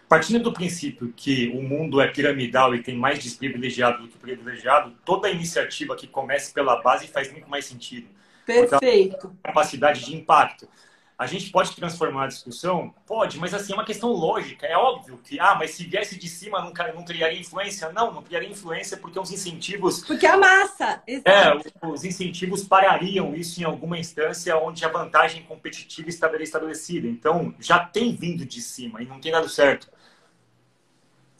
Partindo 0.07 0.43
do 0.43 0.53
princípio 0.53 1.11
que 1.15 1.49
o 1.49 1.63
mundo 1.63 1.99
é 1.99 2.07
piramidal 2.07 2.75
e 2.75 2.83
tem 2.83 2.95
mais 2.95 3.17
desprivilegiado 3.23 4.03
do 4.03 4.07
que 4.07 4.17
privilegiado, 4.19 4.95
toda 5.03 5.29
iniciativa 5.29 5.95
que 5.95 6.05
comece 6.05 6.53
pela 6.53 6.81
base 6.81 7.07
faz 7.07 7.31
muito 7.31 7.49
mais 7.49 7.65
sentido. 7.65 8.07
Perfeito. 8.45 9.35
Capacidade 9.43 10.05
de 10.05 10.15
impacto. 10.15 10.69
A 11.17 11.25
gente 11.25 11.49
pode 11.49 11.73
transformar 11.73 12.25
a 12.25 12.27
discussão? 12.27 12.93
Pode, 13.05 13.39
mas 13.39 13.53
assim, 13.53 13.71
é 13.71 13.75
uma 13.75 13.85
questão 13.85 14.09
lógica. 14.09 14.65
É 14.65 14.75
óbvio 14.75 15.17
que, 15.23 15.39
ah, 15.39 15.55
mas 15.55 15.71
se 15.71 15.85
viesse 15.85 16.19
de 16.19 16.27
cima 16.27 16.59
não, 16.59 16.73
não 16.93 17.05
criaria 17.05 17.39
influência. 17.39 17.89
Não, 17.93 18.13
não 18.13 18.21
criaria 18.21 18.49
influência 18.49 18.97
porque 18.97 19.17
os 19.17 19.31
incentivos. 19.31 20.03
Porque 20.03 20.27
a 20.27 20.35
massa. 20.35 21.01
Exato. 21.07 21.29
É, 21.29 21.87
os 21.87 22.03
incentivos 22.03 22.65
parariam 22.65 23.33
isso 23.33 23.61
em 23.61 23.63
alguma 23.63 23.97
instância 23.97 24.57
onde 24.57 24.83
a 24.83 24.89
vantagem 24.89 25.43
competitiva 25.43 26.09
estaria 26.09 26.43
estabelecida. 26.43 27.07
Então, 27.07 27.55
já 27.59 27.79
tem 27.79 28.13
vindo 28.13 28.45
de 28.45 28.61
cima 28.61 29.01
e 29.01 29.05
não 29.05 29.21
tem 29.21 29.31
dado 29.31 29.47
certo. 29.47 29.89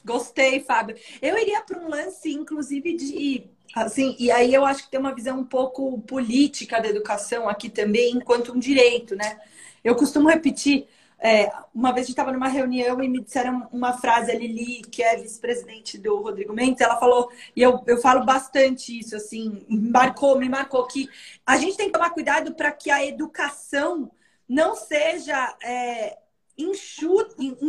Gostei, 0.06 0.62
Fábio. 0.62 0.96
Eu 1.22 1.38
iria 1.38 1.62
para 1.62 1.80
um 1.80 1.90
lance, 1.90 2.32
inclusive, 2.32 2.96
de 2.96 3.50
Assim, 3.76 4.16
e 4.18 4.32
aí 4.32 4.54
eu 4.54 4.64
acho 4.64 4.86
que 4.86 4.92
tem 4.92 5.00
uma 5.00 5.14
visão 5.14 5.40
um 5.40 5.44
pouco 5.44 6.00
política 6.04 6.80
da 6.80 6.88
educação 6.88 7.50
aqui 7.50 7.70
também, 7.70 8.14
enquanto 8.14 8.54
um 8.54 8.60
direito, 8.60 9.18
né? 9.18 9.38
Eu 9.86 9.96
costumo 9.96 10.28
repetir, 10.28 10.88
é, 11.20 11.52
uma 11.72 11.92
vez 11.92 12.06
a 12.06 12.08
gente 12.08 12.14
estava 12.14 12.32
numa 12.32 12.48
reunião 12.48 13.04
e 13.04 13.08
me 13.08 13.22
disseram 13.22 13.70
uma 13.72 13.94
frase, 13.94 14.32
a 14.32 14.36
Lili, 14.36 14.82
que 14.82 15.04
é 15.04 15.16
vice-presidente 15.16 15.96
do 16.00 16.20
Rodrigo 16.24 16.52
Mendes, 16.54 16.82
ela 16.82 16.98
falou, 16.98 17.32
e 17.56 17.62
eu, 17.62 17.84
eu 17.86 17.98
falo 18.02 18.26
bastante 18.26 18.98
isso, 18.98 19.16
assim, 19.16 19.64
marcou, 19.70 20.40
me 20.40 20.50
marcou, 20.50 20.88
que 20.88 21.08
a 21.46 21.56
gente 21.58 21.78
tem 21.78 21.86
que 21.86 21.94
tomar 21.94 22.10
cuidado 22.10 22.56
para 22.56 22.72
que 22.72 22.90
a 22.90 23.06
educação 23.06 24.10
não 24.50 24.76
seja 24.76 25.56
é, 25.64 26.18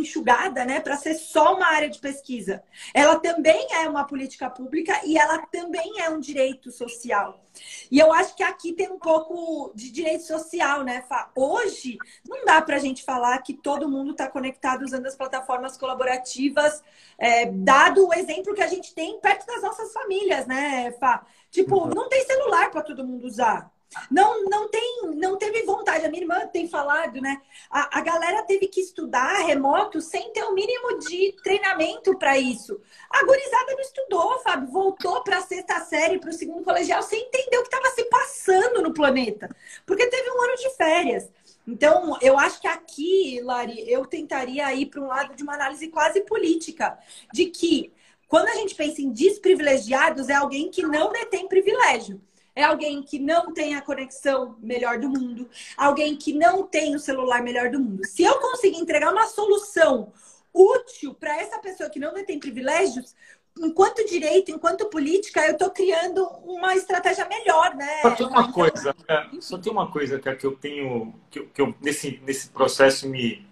enxugada, 0.07 0.65
né, 0.65 0.79
para 0.79 0.97
ser 0.97 1.15
só 1.15 1.55
uma 1.55 1.67
área 1.67 1.89
de 1.89 1.99
pesquisa. 1.99 2.63
Ela 2.93 3.19
também 3.19 3.67
é 3.73 3.87
uma 3.87 4.05
política 4.05 4.49
pública 4.49 4.99
e 5.05 5.17
ela 5.17 5.39
também 5.47 6.01
é 6.01 6.09
um 6.09 6.19
direito 6.19 6.71
social. 6.71 7.43
E 7.91 7.99
eu 7.99 8.13
acho 8.13 8.35
que 8.35 8.43
aqui 8.43 8.73
tem 8.73 8.89
um 8.89 8.99
pouco 8.99 9.71
de 9.75 9.91
direito 9.91 10.23
social, 10.23 10.83
né, 10.83 11.03
Fá? 11.07 11.31
Hoje 11.35 11.97
não 12.27 12.45
dá 12.45 12.61
para 12.61 12.75
a 12.75 12.79
gente 12.79 13.03
falar 13.03 13.37
que 13.39 13.53
todo 13.53 13.89
mundo 13.89 14.11
está 14.11 14.29
conectado 14.29 14.83
usando 14.83 15.07
as 15.07 15.15
plataformas 15.15 15.77
colaborativas, 15.77 16.83
é, 17.17 17.45
dado 17.45 18.07
o 18.07 18.13
exemplo 18.13 18.53
que 18.53 18.61
a 18.61 18.67
gente 18.67 18.93
tem 18.93 19.19
perto 19.19 19.45
das 19.45 19.61
nossas 19.61 19.91
famílias, 19.91 20.45
né, 20.45 20.91
Fá? 20.99 21.25
Tipo, 21.49 21.83
uhum. 21.83 21.89
não 21.89 22.09
tem 22.09 22.23
celular 22.25 22.69
para 22.71 22.81
todo 22.81 23.05
mundo 23.05 23.25
usar. 23.25 23.71
Não, 24.11 24.43
não 24.45 24.69
tem, 24.69 25.01
não 25.15 25.37
teve 25.37 25.63
vontade. 25.63 26.05
A 26.05 26.09
minha 26.09 26.23
irmã 26.23 26.45
tem 26.47 26.67
falado, 26.67 27.21
né? 27.21 27.41
A, 27.69 27.99
a 27.99 28.01
galera 28.01 28.43
teve 28.43 28.67
que 28.67 28.81
estudar 28.81 29.45
remoto 29.45 30.01
sem 30.01 30.31
ter 30.33 30.43
o 30.43 30.53
mínimo 30.53 30.99
de 30.99 31.33
treinamento 31.43 32.17
para 32.17 32.37
isso. 32.37 32.79
A 33.09 33.23
gurizada 33.23 33.71
não 33.71 33.79
estudou, 33.79 34.39
Fábio. 34.39 34.71
Voltou 34.71 35.23
para 35.23 35.37
a 35.37 35.41
sexta 35.41 35.79
série, 35.81 36.19
para 36.19 36.29
o 36.29 36.33
segundo 36.33 36.63
colegial, 36.63 37.01
sem 37.01 37.21
entender 37.21 37.57
o 37.57 37.63
que 37.63 37.75
estava 37.75 37.95
se 37.95 38.03
passando 38.05 38.81
no 38.81 38.93
planeta. 38.93 39.49
Porque 39.85 40.07
teve 40.07 40.29
um 40.31 40.41
ano 40.41 40.55
de 40.55 40.69
férias. 40.75 41.29
Então, 41.67 42.17
eu 42.21 42.37
acho 42.37 42.61
que 42.61 42.67
aqui, 42.67 43.41
Lari, 43.41 43.89
eu 43.91 44.05
tentaria 44.05 44.73
ir 44.73 44.85
para 44.85 45.01
um 45.01 45.07
lado 45.07 45.35
de 45.35 45.43
uma 45.43 45.55
análise 45.55 45.87
quase 45.89 46.21
política, 46.21 46.97
de 47.33 47.47
que 47.47 47.91
quando 48.27 48.47
a 48.47 48.55
gente 48.55 48.75
pensa 48.75 49.01
em 49.01 49.11
desprivilegiados, 49.11 50.29
é 50.29 50.33
alguém 50.33 50.69
que 50.69 50.81
não 50.81 51.11
detém 51.11 51.47
privilégio. 51.47 52.21
É 52.57 52.63
alguém 52.63 53.03
que 53.03 53.19
não 53.19 53.53
tem 53.53 53.75
a 53.75 53.81
conexão 53.81 54.55
melhor 54.59 54.97
do 54.97 55.07
mundo, 55.07 55.47
alguém 55.77 56.15
que 56.17 56.33
não 56.33 56.63
tem 56.63 56.95
o 56.95 56.99
celular 56.99 57.43
melhor 57.43 57.69
do 57.69 57.79
mundo. 57.79 58.03
Se 58.03 58.23
eu 58.23 58.39
conseguir 58.39 58.79
entregar 58.79 59.13
uma 59.13 59.27
solução 59.27 60.11
útil 60.51 61.13
para 61.13 61.39
essa 61.39 61.59
pessoa 61.59 61.87
que 61.87 61.99
não 61.99 62.15
tem 62.25 62.39
privilégios, 62.39 63.15
enquanto 63.59 64.03
direito, 64.07 64.49
enquanto 64.49 64.89
política, 64.89 65.45
eu 65.45 65.51
estou 65.51 65.69
criando 65.69 66.27
uma 66.45 66.75
estratégia 66.75 67.27
melhor, 67.27 67.75
né? 67.75 68.01
Só 68.01 68.11
tem 68.15 68.25
uma 68.25 68.41
então, 68.41 68.51
coisa, 68.51 68.95
é, 69.07 69.27
só 69.39 69.57
tem 69.59 69.71
uma 69.71 69.91
coisa 69.91 70.19
que 70.19 70.45
eu 70.45 70.55
tenho, 70.55 71.13
que 71.29 71.37
eu, 71.37 71.47
que 71.49 71.61
eu 71.61 71.75
nesse, 71.79 72.19
nesse 72.25 72.49
processo 72.49 73.07
me 73.07 73.45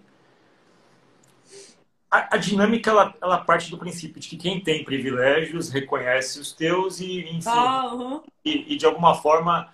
a, 2.10 2.36
a, 2.36 2.38
dinâmica 2.38 2.90
ela, 2.90 3.14
ela 3.20 3.38
parte 3.38 3.70
do 3.70 3.78
princípio 3.78 4.20
de 4.20 4.28
que 4.28 4.36
quem 4.36 4.60
tem 4.60 4.84
privilégios 4.84 5.70
reconhece 5.70 6.38
os 6.38 6.52
teus 6.52 7.00
e, 7.00 7.20
enfim, 7.22 7.48
ah, 7.48 7.92
uhum. 7.94 8.22
e, 8.44 8.74
e, 8.74 8.76
de 8.76 8.86
alguma 8.86 9.14
forma 9.14 9.72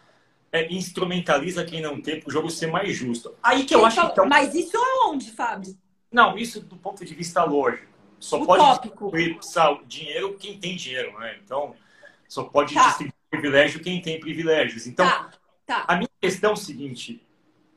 é, 0.51 0.73
instrumentaliza 0.73 1.65
quem 1.65 1.81
não 1.81 2.01
tem 2.01 2.21
para 2.21 2.29
o 2.29 2.33
jogo 2.33 2.51
ser 2.51 2.69
mais 2.69 2.97
justo. 2.97 3.35
Aí 3.43 3.65
que 3.65 3.75
eu 3.75 3.79
então, 3.79 4.05
acho 4.05 4.15
que. 4.15 4.21
É 4.21 4.27
Mas 4.27 4.55
isso 4.55 4.77
aonde, 4.77 5.31
Fábio? 5.31 5.77
Não, 6.11 6.37
isso 6.37 6.61
do 6.61 6.77
ponto 6.77 7.05
de 7.05 7.15
vista 7.15 7.45
lógico. 7.45 7.93
Só 8.19 8.45
pode 8.45 8.65
distribuir 8.71 9.39
dinheiro 9.87 10.37
quem 10.39 10.59
tem 10.59 10.77
dinheiro, 10.77 11.19
né? 11.19 11.39
Então, 11.45 11.75
só 12.29 12.45
pode 12.45 12.73
tá. 12.73 12.87
distribuir 12.87 13.15
privilégio 13.29 13.81
quem 13.81 14.01
tem 14.01 14.21
privilégios. 14.21 14.87
Então, 14.87 15.07
tá. 15.07 15.31
Tá. 15.67 15.85
a 15.89 15.97
minha 15.97 16.11
questão 16.21 16.51
é 16.51 16.53
o 16.55 16.57
seguinte: 16.57 17.21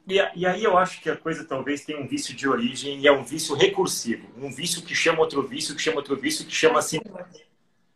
e, 0.07 0.15
e, 0.35 0.45
aí 0.45 0.63
eu 0.63 0.77
acho 0.77 1.01
que 1.01 1.09
a 1.09 1.15
coisa 1.15 1.43
talvez 1.43 1.83
tenha 1.83 1.99
um 1.99 2.07
vício 2.07 2.35
de 2.35 2.47
origem 2.47 2.99
e 2.99 3.07
é 3.07 3.11
um 3.11 3.23
vício 3.23 3.55
recursivo. 3.55 4.27
Um 4.37 4.51
vício 4.51 4.81
que 4.81 4.93
chama 4.93 5.19
outro 5.19 5.41
vício, 5.41 5.75
que 5.75 5.81
chama 5.81 5.97
outro 5.97 6.15
vício, 6.15 6.45
que 6.45 6.53
chama 6.53 6.79
assim. 6.79 6.99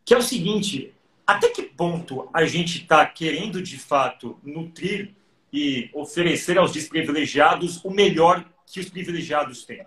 Que 0.04 0.14
é 0.14 0.18
o 0.18 0.22
seguinte: 0.22 0.94
até 1.26 1.50
que 1.50 1.62
ponto 1.62 2.28
a 2.34 2.46
gente 2.46 2.82
está 2.82 3.06
querendo 3.06 3.62
de 3.62 3.78
fato 3.78 4.40
nutrir 4.44 5.14
e 5.54 5.90
oferecer 5.94 6.58
aos 6.58 6.72
desprivilegiados 6.72 7.84
o 7.84 7.92
melhor 7.92 8.44
que 8.66 8.80
os 8.80 8.90
privilegiados 8.90 9.64
têm? 9.64 9.86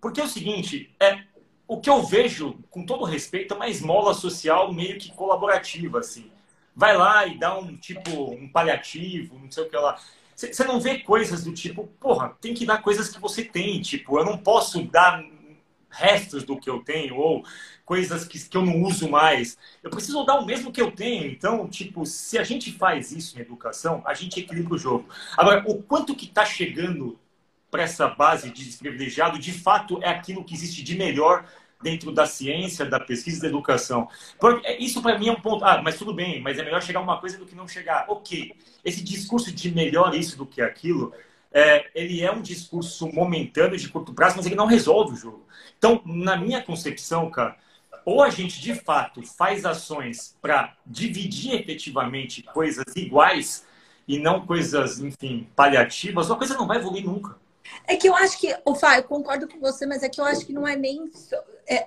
Porque 0.00 0.20
é 0.20 0.24
o 0.24 0.28
seguinte, 0.28 0.94
é, 1.00 1.22
o 1.66 1.80
que 1.80 1.88
eu 1.88 2.02
vejo, 2.02 2.58
com 2.70 2.84
todo 2.84 3.04
respeito, 3.04 3.54
é 3.54 3.56
uma 3.56 3.68
esmola 3.68 4.12
social 4.12 4.72
meio 4.72 4.98
que 4.98 5.12
colaborativa, 5.12 6.00
assim. 6.00 6.30
Vai 6.74 6.96
lá 6.96 7.26
e 7.26 7.38
dá 7.38 7.58
um 7.58 7.76
tipo, 7.76 8.32
um 8.32 8.48
paliativo, 8.48 9.38
não 9.38 9.50
sei 9.50 9.64
o 9.64 9.68
que 9.68 9.76
lá. 9.76 9.98
Você 10.48 10.64
não 10.64 10.80
vê 10.80 10.98
coisas 11.00 11.44
do 11.44 11.52
tipo, 11.52 11.86
porra, 12.00 12.36
tem 12.40 12.54
que 12.54 12.64
dar 12.64 12.82
coisas 12.82 13.08
que 13.10 13.20
você 13.20 13.44
tem. 13.44 13.80
Tipo, 13.80 14.18
eu 14.18 14.24
não 14.24 14.38
posso 14.38 14.82
dar 14.82 15.22
restos 15.90 16.44
do 16.44 16.58
que 16.58 16.70
eu 16.70 16.80
tenho 16.82 17.16
ou 17.16 17.44
coisas 17.84 18.24
que, 18.24 18.38
que 18.38 18.56
eu 18.56 18.64
não 18.64 18.82
uso 18.82 19.08
mais. 19.08 19.58
Eu 19.82 19.90
preciso 19.90 20.24
dar 20.24 20.38
o 20.38 20.46
mesmo 20.46 20.72
que 20.72 20.80
eu 20.80 20.92
tenho. 20.92 21.26
Então, 21.26 21.68
tipo, 21.68 22.06
se 22.06 22.38
a 22.38 22.44
gente 22.44 22.72
faz 22.72 23.12
isso 23.12 23.36
em 23.36 23.42
educação, 23.42 24.02
a 24.06 24.14
gente 24.14 24.40
equilibra 24.40 24.74
o 24.74 24.78
jogo. 24.78 25.08
Agora, 25.36 25.64
o 25.66 25.82
quanto 25.82 26.14
que 26.14 26.26
está 26.26 26.44
chegando 26.44 27.18
para 27.70 27.82
essa 27.82 28.08
base 28.08 28.50
de 28.50 28.64
desprivilegiado, 28.64 29.38
de 29.38 29.52
fato, 29.52 30.00
é 30.02 30.08
aquilo 30.08 30.44
que 30.44 30.54
existe 30.54 30.82
de 30.82 30.96
melhor 30.96 31.44
dentro 31.82 32.12
da 32.12 32.26
ciência, 32.26 32.84
da 32.84 33.00
pesquisa 33.00 33.42
da 33.42 33.48
educação. 33.48 34.08
É, 34.64 34.78
isso 34.78 35.00
para 35.02 35.18
mim 35.18 35.28
é 35.28 35.32
um 35.32 35.40
ponto. 35.40 35.64
Ah, 35.64 35.80
mas 35.82 35.96
tudo 35.96 36.14
bem, 36.14 36.40
mas 36.40 36.58
é 36.58 36.64
melhor 36.64 36.82
chegar 36.82 37.00
a 37.00 37.02
uma 37.02 37.18
coisa 37.18 37.38
do 37.38 37.46
que 37.46 37.54
não 37.54 37.66
chegar. 37.66 38.06
Ok. 38.08 38.54
Esse 38.84 39.02
discurso 39.02 39.52
de 39.52 39.70
melhor 39.74 40.14
isso 40.14 40.36
do 40.36 40.46
que 40.46 40.60
aquilo, 40.60 41.12
é, 41.52 41.90
ele 41.94 42.22
é 42.22 42.30
um 42.30 42.42
discurso 42.42 43.08
momentâneo, 43.08 43.76
de 43.76 43.88
curto 43.88 44.14
prazo, 44.14 44.36
mas 44.36 44.46
ele 44.46 44.54
não 44.54 44.66
resolve 44.66 45.14
o 45.14 45.16
jogo. 45.16 45.46
Então, 45.78 46.02
na 46.04 46.36
minha 46.36 46.62
concepção, 46.62 47.30
cara, 47.30 47.56
ou 48.04 48.22
a 48.22 48.30
gente 48.30 48.60
de 48.60 48.74
fato 48.74 49.22
faz 49.22 49.64
ações 49.64 50.36
para 50.40 50.76
dividir 50.86 51.54
efetivamente 51.54 52.42
coisas 52.42 52.84
iguais 52.96 53.66
e 54.06 54.18
não 54.18 54.46
coisas, 54.46 54.98
enfim, 54.98 55.46
paliativas, 55.54 56.28
ou 56.28 56.36
a 56.36 56.38
coisa 56.38 56.56
não 56.56 56.66
vai 56.66 56.78
evoluir 56.78 57.04
nunca. 57.04 57.39
É 57.86 57.96
que 57.96 58.08
eu 58.08 58.14
acho 58.14 58.38
que, 58.38 58.54
Fá, 58.78 58.98
eu 58.98 59.04
concordo 59.04 59.48
com 59.48 59.58
você, 59.60 59.86
mas 59.86 60.02
é 60.02 60.08
que 60.08 60.20
eu 60.20 60.24
acho 60.24 60.46
que 60.46 60.52
não 60.52 60.66
é 60.66 60.76
nem. 60.76 61.10
É, 61.68 61.86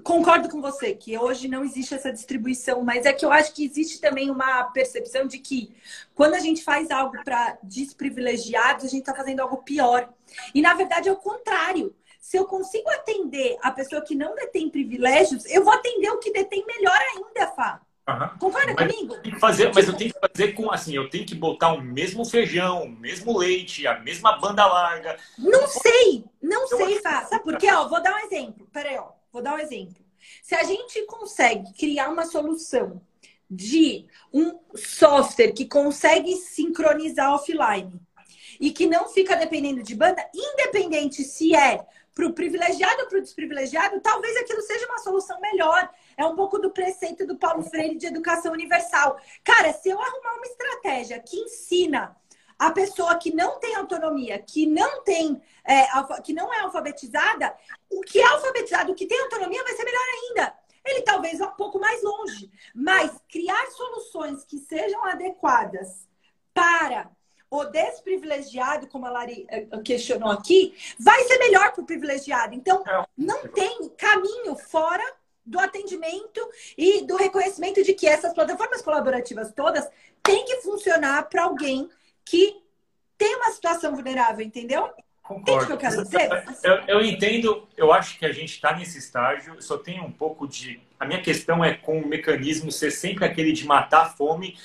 concordo 0.00 0.48
com 0.48 0.60
você 0.60 0.94
que 0.94 1.16
hoje 1.18 1.48
não 1.48 1.64
existe 1.64 1.94
essa 1.94 2.12
distribuição, 2.12 2.82
mas 2.82 3.06
é 3.06 3.12
que 3.12 3.24
eu 3.24 3.32
acho 3.32 3.54
que 3.54 3.64
existe 3.64 4.00
também 4.00 4.30
uma 4.30 4.64
percepção 4.64 5.26
de 5.26 5.38
que 5.38 5.74
quando 6.14 6.34
a 6.34 6.38
gente 6.38 6.64
faz 6.64 6.90
algo 6.90 7.22
para 7.24 7.58
desprivilegiados, 7.62 8.84
a 8.84 8.88
gente 8.88 9.00
está 9.00 9.14
fazendo 9.14 9.40
algo 9.40 9.58
pior. 9.58 10.12
E 10.54 10.60
na 10.60 10.74
verdade 10.74 11.08
é 11.08 11.12
o 11.12 11.16
contrário. 11.16 11.94
Se 12.20 12.36
eu 12.36 12.44
consigo 12.44 12.88
atender 12.90 13.56
a 13.62 13.70
pessoa 13.70 14.02
que 14.02 14.14
não 14.14 14.34
detém 14.34 14.68
privilégios, 14.68 15.44
eu 15.46 15.64
vou 15.64 15.72
atender 15.72 16.10
o 16.10 16.18
que 16.18 16.32
detém 16.32 16.64
melhor 16.66 16.98
ainda, 17.14 17.52
Fá. 17.52 17.80
Uhum. 18.18 18.38
Concorda 18.38 18.74
mas 18.74 18.92
comigo? 18.92 19.20
Que 19.22 19.38
fazer, 19.38 19.72
mas 19.74 19.86
eu 19.86 19.96
tenho 19.96 20.12
que 20.12 20.20
fazer 20.20 20.52
com 20.52 20.70
assim, 20.70 20.94
eu 20.94 21.08
tenho 21.08 21.26
que 21.26 21.34
botar 21.34 21.72
o 21.72 21.80
mesmo 21.80 22.24
feijão, 22.24 22.84
o 22.84 22.90
mesmo 22.90 23.36
leite, 23.36 23.86
a 23.86 23.98
mesma 24.00 24.38
banda 24.38 24.66
larga. 24.66 25.16
Não 25.38 25.66
sei, 25.66 26.24
não 26.42 26.62
eu 26.62 26.76
sei, 26.76 27.00
Fá. 27.00 27.24
Sabe 27.24 27.44
por 27.44 27.56
quê? 27.56 27.70
Ó, 27.72 27.88
vou 27.88 28.02
dar 28.02 28.14
um 28.14 28.26
exemplo. 28.26 28.66
Peraí, 28.72 28.96
ó. 28.96 29.08
Vou 29.32 29.42
dar 29.42 29.54
um 29.54 29.58
exemplo. 29.58 30.04
Se 30.42 30.54
a 30.54 30.64
gente 30.64 31.04
consegue 31.06 31.72
criar 31.74 32.08
uma 32.08 32.26
solução 32.26 33.00
de 33.50 34.06
um 34.32 34.58
software 34.76 35.52
que 35.52 35.66
consegue 35.66 36.36
sincronizar 36.36 37.32
offline 37.32 38.00
e 38.60 38.70
que 38.70 38.86
não 38.86 39.08
fica 39.08 39.34
dependendo 39.36 39.82
de 39.82 39.94
banda, 39.94 40.24
independente 40.34 41.24
se 41.24 41.54
é 41.54 41.84
para 42.14 42.26
o 42.26 42.32
privilegiado 42.32 43.02
ou 43.02 43.08
para 43.08 43.18
o 43.18 43.22
desprivilegiado, 43.22 44.00
talvez 44.00 44.36
aquilo 44.36 44.60
seja 44.62 44.86
uma 44.86 44.98
solução 44.98 45.40
melhor. 45.40 45.88
É 46.20 46.26
um 46.26 46.36
pouco 46.36 46.58
do 46.58 46.70
preceito 46.70 47.26
do 47.26 47.34
Paulo 47.34 47.62
Freire 47.62 47.96
de 47.96 48.04
educação 48.04 48.52
universal. 48.52 49.18
Cara, 49.42 49.72
se 49.72 49.88
eu 49.88 49.98
arrumar 49.98 50.34
uma 50.34 50.44
estratégia 50.44 51.18
que 51.18 51.34
ensina 51.34 52.14
a 52.58 52.70
pessoa 52.70 53.16
que 53.16 53.34
não 53.34 53.58
tem 53.58 53.74
autonomia, 53.74 54.38
que 54.38 54.66
não 54.66 55.02
tem, 55.02 55.40
é, 55.64 55.86
que 56.22 56.34
não 56.34 56.52
é 56.52 56.60
alfabetizada, 56.60 57.56
o 57.88 58.02
que 58.02 58.20
é 58.20 58.26
alfabetizado, 58.26 58.92
o 58.92 58.94
que 58.94 59.06
tem 59.06 59.18
autonomia, 59.18 59.64
vai 59.64 59.72
ser 59.72 59.82
melhor 59.82 60.04
ainda. 60.12 60.54
Ele 60.84 61.00
talvez 61.00 61.38
vá 61.38 61.46
um 61.46 61.56
pouco 61.56 61.80
mais 61.80 62.02
longe, 62.02 62.50
mas 62.74 63.18
criar 63.26 63.66
soluções 63.70 64.44
que 64.44 64.58
sejam 64.58 65.02
adequadas 65.06 66.06
para 66.52 67.10
o 67.50 67.64
desprivilegiado, 67.64 68.88
como 68.88 69.06
a 69.06 69.10
Lari 69.10 69.46
eh, 69.48 69.66
questionou 69.82 70.30
aqui, 70.30 70.76
vai 70.98 71.24
ser 71.24 71.38
melhor 71.38 71.72
para 71.72 71.82
o 71.82 71.86
privilegiado. 71.86 72.54
Então, 72.54 72.84
é. 72.86 73.06
não 73.16 73.48
tem 73.48 73.88
caminho 73.96 74.54
fora 74.54 75.02
do 75.44 75.58
atendimento 75.58 76.40
e 76.76 77.02
do 77.06 77.16
reconhecimento 77.16 77.82
de 77.82 77.94
que 77.94 78.06
essas 78.06 78.32
plataformas 78.32 78.82
colaborativas 78.82 79.52
todas 79.52 79.88
têm 80.22 80.44
que 80.44 80.56
funcionar 80.56 81.28
para 81.28 81.44
alguém 81.44 81.88
que 82.24 82.56
tem 83.16 83.36
uma 83.36 83.50
situação 83.50 83.94
vulnerável, 83.94 84.44
entendeu? 84.44 84.90
Concordo. 85.22 85.66
que 85.66 85.72
eu 85.72 85.78
quero 85.78 86.02
dizer? 86.02 86.28
Eu, 86.62 86.74
eu 86.88 87.04
entendo, 87.04 87.68
eu 87.76 87.92
acho 87.92 88.18
que 88.18 88.26
a 88.26 88.32
gente 88.32 88.54
está 88.54 88.76
nesse 88.76 88.98
estágio, 88.98 89.60
só 89.62 89.78
tem 89.78 90.00
um 90.00 90.10
pouco 90.10 90.48
de. 90.48 90.80
A 90.98 91.06
minha 91.06 91.22
questão 91.22 91.64
é 91.64 91.74
com 91.74 92.00
o 92.00 92.06
mecanismo 92.06 92.72
ser 92.72 92.90
sempre 92.90 93.24
aquele 93.24 93.52
de 93.52 93.64
matar 93.64 94.02
a 94.02 94.08
fome 94.08 94.58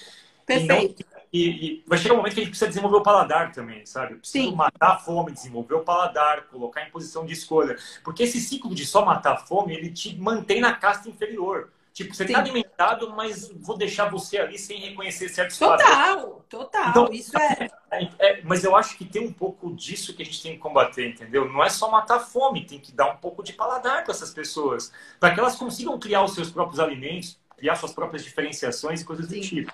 Perfeito. 0.46 1.02
e 1.02 1.06
não 1.06 1.14
e, 1.36 1.50
e, 1.50 1.84
vai 1.86 1.98
chegar 1.98 2.13
um 2.13 2.17
momento 2.17 2.34
que 2.34 2.39
a 2.39 2.43
gente 2.43 2.52
precisa 2.52 2.69
desenvolver 2.69 2.98
o 2.98 3.04
paladar 3.04 3.52
também, 3.52 3.86
sabe? 3.86 4.15
Precisa 4.15 4.56
matar 4.56 4.91
a 4.91 4.98
fome, 4.98 5.34
desenvolver 5.34 5.74
o 5.74 5.82
paladar, 5.82 6.43
colocar 6.43 6.88
em 6.88 6.89
posição 6.89 7.26
de 7.26 7.34
escolha. 7.34 7.76
Porque 8.06 8.24
esse 8.24 8.39
ciclo 8.39 8.74
de 8.74 8.86
só 8.86 9.04
matar 9.04 9.34
a 9.34 9.38
fome, 9.38 9.76
ele 9.76 9.91
te 9.91 10.15
mantém 10.17 10.62
na 10.62 10.74
casta 10.74 11.10
inferior. 11.10 11.71
Tipo, 11.93 12.13
você 12.13 12.24
está 12.24 12.39
alimentado, 12.39 13.13
mas 13.15 13.52
vou 13.52 13.78
deixar 13.78 14.10
você 14.10 14.38
ali 14.38 14.58
sem 14.58 14.80
reconhecer 14.80 15.28
certos 15.28 15.58
Total, 15.58 15.78
padrões. 15.78 16.43
total. 16.50 16.89
Então, 16.89 17.10
isso 17.12 17.38
é... 17.38 17.69
É, 17.91 18.10
é... 18.19 18.41
Mas 18.43 18.63
eu 18.63 18.74
acho 18.74 18.98
que 18.98 19.04
tem 19.04 19.26
um 19.26 19.32
pouco 19.34 19.74
disso 19.74 20.13
que 20.13 20.21
a 20.21 20.26
gente 20.26 20.41
tem 20.41 20.54
que 20.54 20.60
combater, 20.60 21.10
entendeu? 21.10 21.52
Não 21.52 21.63
é 21.63 21.69
só 21.69 21.91
matar 21.91 22.17
a 22.17 22.19
fome, 22.19 22.65
tem 22.65 22.80
que 22.80 22.93
dar 22.93 23.12
um 23.12 23.17
pouco 23.17 23.43
de 23.43 23.52
paladar 23.52 24.04
para 24.04 24.13
essas 24.13 24.34
pessoas. 24.34 24.91
Para 25.19 25.34
que 25.34 25.39
elas 25.39 25.56
consigam 25.56 26.00
criar 26.00 26.24
os 26.24 26.34
seus 26.34 26.50
próprios 26.50 26.80
alimentos, 26.80 27.38
criar 27.58 27.76
suas 27.76 27.93
próprias 27.93 28.24
diferenciações 28.24 29.02
e 29.02 29.06
coisas 29.06 29.28
Sim. 29.28 29.39
do 29.39 29.41
tipo. 29.41 29.74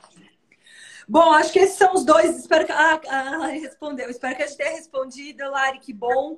Bom, 1.12 1.34
acho 1.34 1.52
que 1.52 1.60
esses 1.60 1.78
são 1.78 1.94
os 1.94 2.06
dois. 2.06 2.40
Espero 2.40 2.66
que. 2.66 2.72
Ah, 2.72 3.02
a 3.06 3.38
Lari 3.38 3.60
respondeu. 3.60 4.10
Espero 4.10 4.34
que 4.34 4.44
a 4.44 4.48
gente 4.48 4.56
tenha 4.56 4.72
respondido, 4.72 5.44
Lari, 5.52 5.78
que 5.80 5.92
bom. 5.92 6.38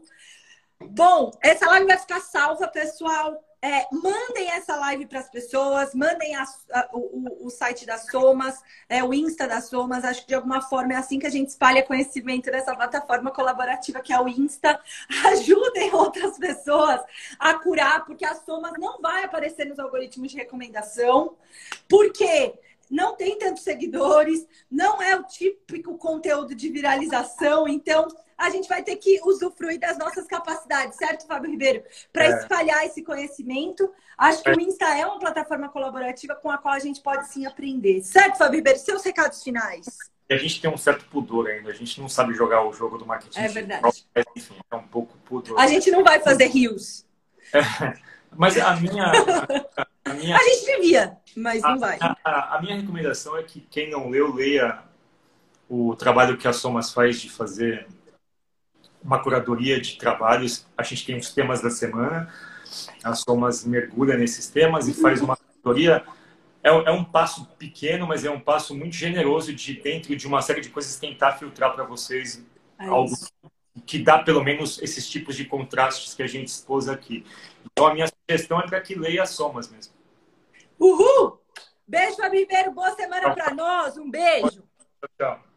Bom, 0.81 1.29
essa 1.43 1.67
live 1.67 1.86
vai 1.86 1.97
ficar 1.99 2.19
salva, 2.19 2.67
pessoal. 2.67 3.39
É, 3.62 3.86
mandem 3.91 4.49
essa 4.49 4.75
live 4.75 5.05
para 5.05 5.19
as 5.19 5.29
pessoas, 5.29 5.93
mandem 5.93 6.36
a, 6.36 6.43
a, 6.73 6.89
o, 6.91 7.45
o, 7.45 7.49
site 7.51 7.86
das 7.86 8.07
Somas, 8.07 8.59
é, 8.89 9.03
o 9.03 9.13
Insta 9.13 9.47
das 9.47 9.69
Somas. 9.69 10.03
Acho 10.03 10.21
que 10.21 10.27
de 10.29 10.33
alguma 10.33 10.59
forma 10.59 10.93
é 10.93 10.95
assim 10.97 11.19
que 11.19 11.27
a 11.27 11.29
gente 11.29 11.49
espalha 11.49 11.83
conhecimento 11.83 12.49
nessa 12.49 12.75
plataforma 12.75 13.29
colaborativa 13.29 14.01
que 14.01 14.12
é 14.12 14.19
o 14.19 14.27
Insta. 14.27 14.81
Ajudem 15.27 15.93
outras 15.93 16.36
pessoas 16.39 16.99
a 17.38 17.53
curar, 17.53 18.03
porque 18.05 18.25
as 18.25 18.43
Somas 18.43 18.73
não 18.79 18.99
vai 18.99 19.23
aparecer 19.23 19.65
nos 19.65 19.77
algoritmos 19.77 20.31
de 20.31 20.38
recomendação. 20.38 21.38
Por 21.88 22.12
quê? 22.12 22.55
Não 22.93 23.15
tem 23.15 23.39
tantos 23.39 23.63
seguidores, 23.63 24.45
não 24.69 25.01
é 25.01 25.15
o 25.15 25.23
típico 25.23 25.97
conteúdo 25.97 26.53
de 26.53 26.69
viralização. 26.69 27.67
Então, 27.67 28.08
a 28.38 28.51
gente 28.51 28.69
vai 28.69 28.84
ter 28.84 28.97
que 28.97 29.19
usufruir 29.25 29.79
das 29.79 29.97
nossas 29.97 30.27
capacidades, 30.27 30.95
certo, 30.95 31.25
Fábio 31.25 31.49
Ribeiro? 31.49 31.84
Para 32.12 32.25
é. 32.25 32.38
espalhar 32.38 32.86
esse 32.86 33.01
conhecimento. 33.01 33.91
Acho 34.15 34.43
que 34.43 34.49
é. 34.49 34.53
o 34.53 34.62
Insta 34.62 34.86
é 34.95 35.08
uma 35.08 35.17
plataforma 35.17 35.69
colaborativa 35.69 36.36
com 36.36 36.51
a 36.51 36.58
qual 36.60 36.75
a 36.75 36.79
gente 36.79 37.01
pode 37.01 37.27
sim 37.29 37.47
aprender. 37.47 38.03
Certo, 38.03 38.38
Fábio 38.38 38.58
Ribeiro? 38.58 38.77
Seus 38.77 39.03
recados 39.03 39.41
finais. 39.41 39.88
E 40.29 40.34
a 40.36 40.38
gente 40.38 40.62
tem 40.62 40.69
um 40.69 40.77
certo 40.77 41.06
pudor 41.06 41.47
ainda. 41.47 41.71
A 41.71 41.73
gente 41.73 41.99
não 41.99 42.08
sabe 42.08 42.36
jogar 42.36 42.63
o 42.63 42.71
jogo 42.71 42.99
do 42.99 43.08
marketing. 43.08 43.39
É 43.39 43.47
verdade. 43.47 44.06
Enfim, 44.38 44.56
é 44.69 44.75
um 44.75 44.88
pouco 44.88 45.17
pudor. 45.25 45.60
A 45.60 45.65
gente 45.65 45.89
não 45.89 46.03
vai 46.03 46.19
fazer 46.19 46.45
rios. 46.45 47.08
É, 47.51 47.60
mas 48.36 48.56
a 48.58 48.75
minha, 48.75 49.12
a, 49.77 49.88
a, 50.13 50.15
minha. 50.15 50.36
A 50.36 50.43
gente 50.43 50.65
devia, 50.65 51.17
mas 51.36 51.63
a, 51.63 51.69
não 51.69 51.80
vai. 51.80 51.97
A, 52.02 52.56
a, 52.56 52.62
minha 52.62 52.76
recomendação 52.76 53.38
é 53.38 53.43
que 53.43 53.62
quem 53.62 53.89
não 53.89 54.10
leu, 54.10 54.34
leia 54.34 54.80
o 55.69 55.95
trabalho 55.95 56.38
que 56.38 56.47
a 56.47 56.54
Somas 56.54 56.93
faz 56.93 57.19
de 57.19 57.30
fazer 57.30 57.88
uma 59.04 59.21
curadoria 59.21 59.80
de 59.82 59.97
trabalhos. 59.97 60.65
A 60.78 60.84
gente 60.84 61.06
tem 61.06 61.17
os 61.17 61.34
temas 61.34 61.62
da 61.62 61.69
semana. 61.69 62.34
A 63.04 63.13
Somas 63.13 63.65
mergulha 63.65 64.17
nesses 64.17 64.47
temas 64.47 64.88
e 64.88 64.93
faz 64.93 65.21
uma 65.21 65.36
curadoria 65.36 66.04
é, 66.63 66.69
é 66.69 66.91
um 66.91 67.04
passo 67.04 67.45
pequeno, 67.58 68.08
mas 68.08 68.23
é 68.23 68.32
um 68.32 68.39
passo 68.39 68.73
muito 68.73 68.95
generoso 68.95 69.54
de 69.54 69.73
dentro 69.73 70.15
de 70.15 70.26
uma 70.26 70.41
série 70.41 70.62
de 70.62 70.69
coisas 70.69 70.95
tentar 70.95 71.34
filtrar 71.34 71.73
para 71.73 71.84
vocês 71.84 72.43
é 72.80 72.88
algo 72.88 73.13
que 73.86 73.99
dá 73.99 74.19
pelo 74.19 74.43
menos 74.43 74.82
esses 74.82 75.10
tipos 75.10 75.36
de 75.36 75.45
contrastes 75.45 76.13
que 76.13 76.23
a 76.23 76.28
gente 76.28 76.47
expôs 76.47 76.88
aqui. 76.88 77.26
Então 77.65 77.88
a 77.88 77.93
minha 77.93 78.08
sugestão 78.08 78.62
é 78.62 78.67
para 78.67 78.80
que 78.80 78.95
leia 78.95 79.23
as 79.23 79.32
somas 79.32 79.69
mesmo. 79.69 79.92
Uhul! 80.79 81.39
Beijo, 81.88 82.17
Fabi 82.17 82.39
Ribeiro. 82.39 82.71
Boa 82.71 82.91
semana 82.95 83.33
para 83.33 83.53
nós. 83.53 83.97
Um 83.97 84.09
beijo. 84.09 84.63
Tchau. 85.17 85.52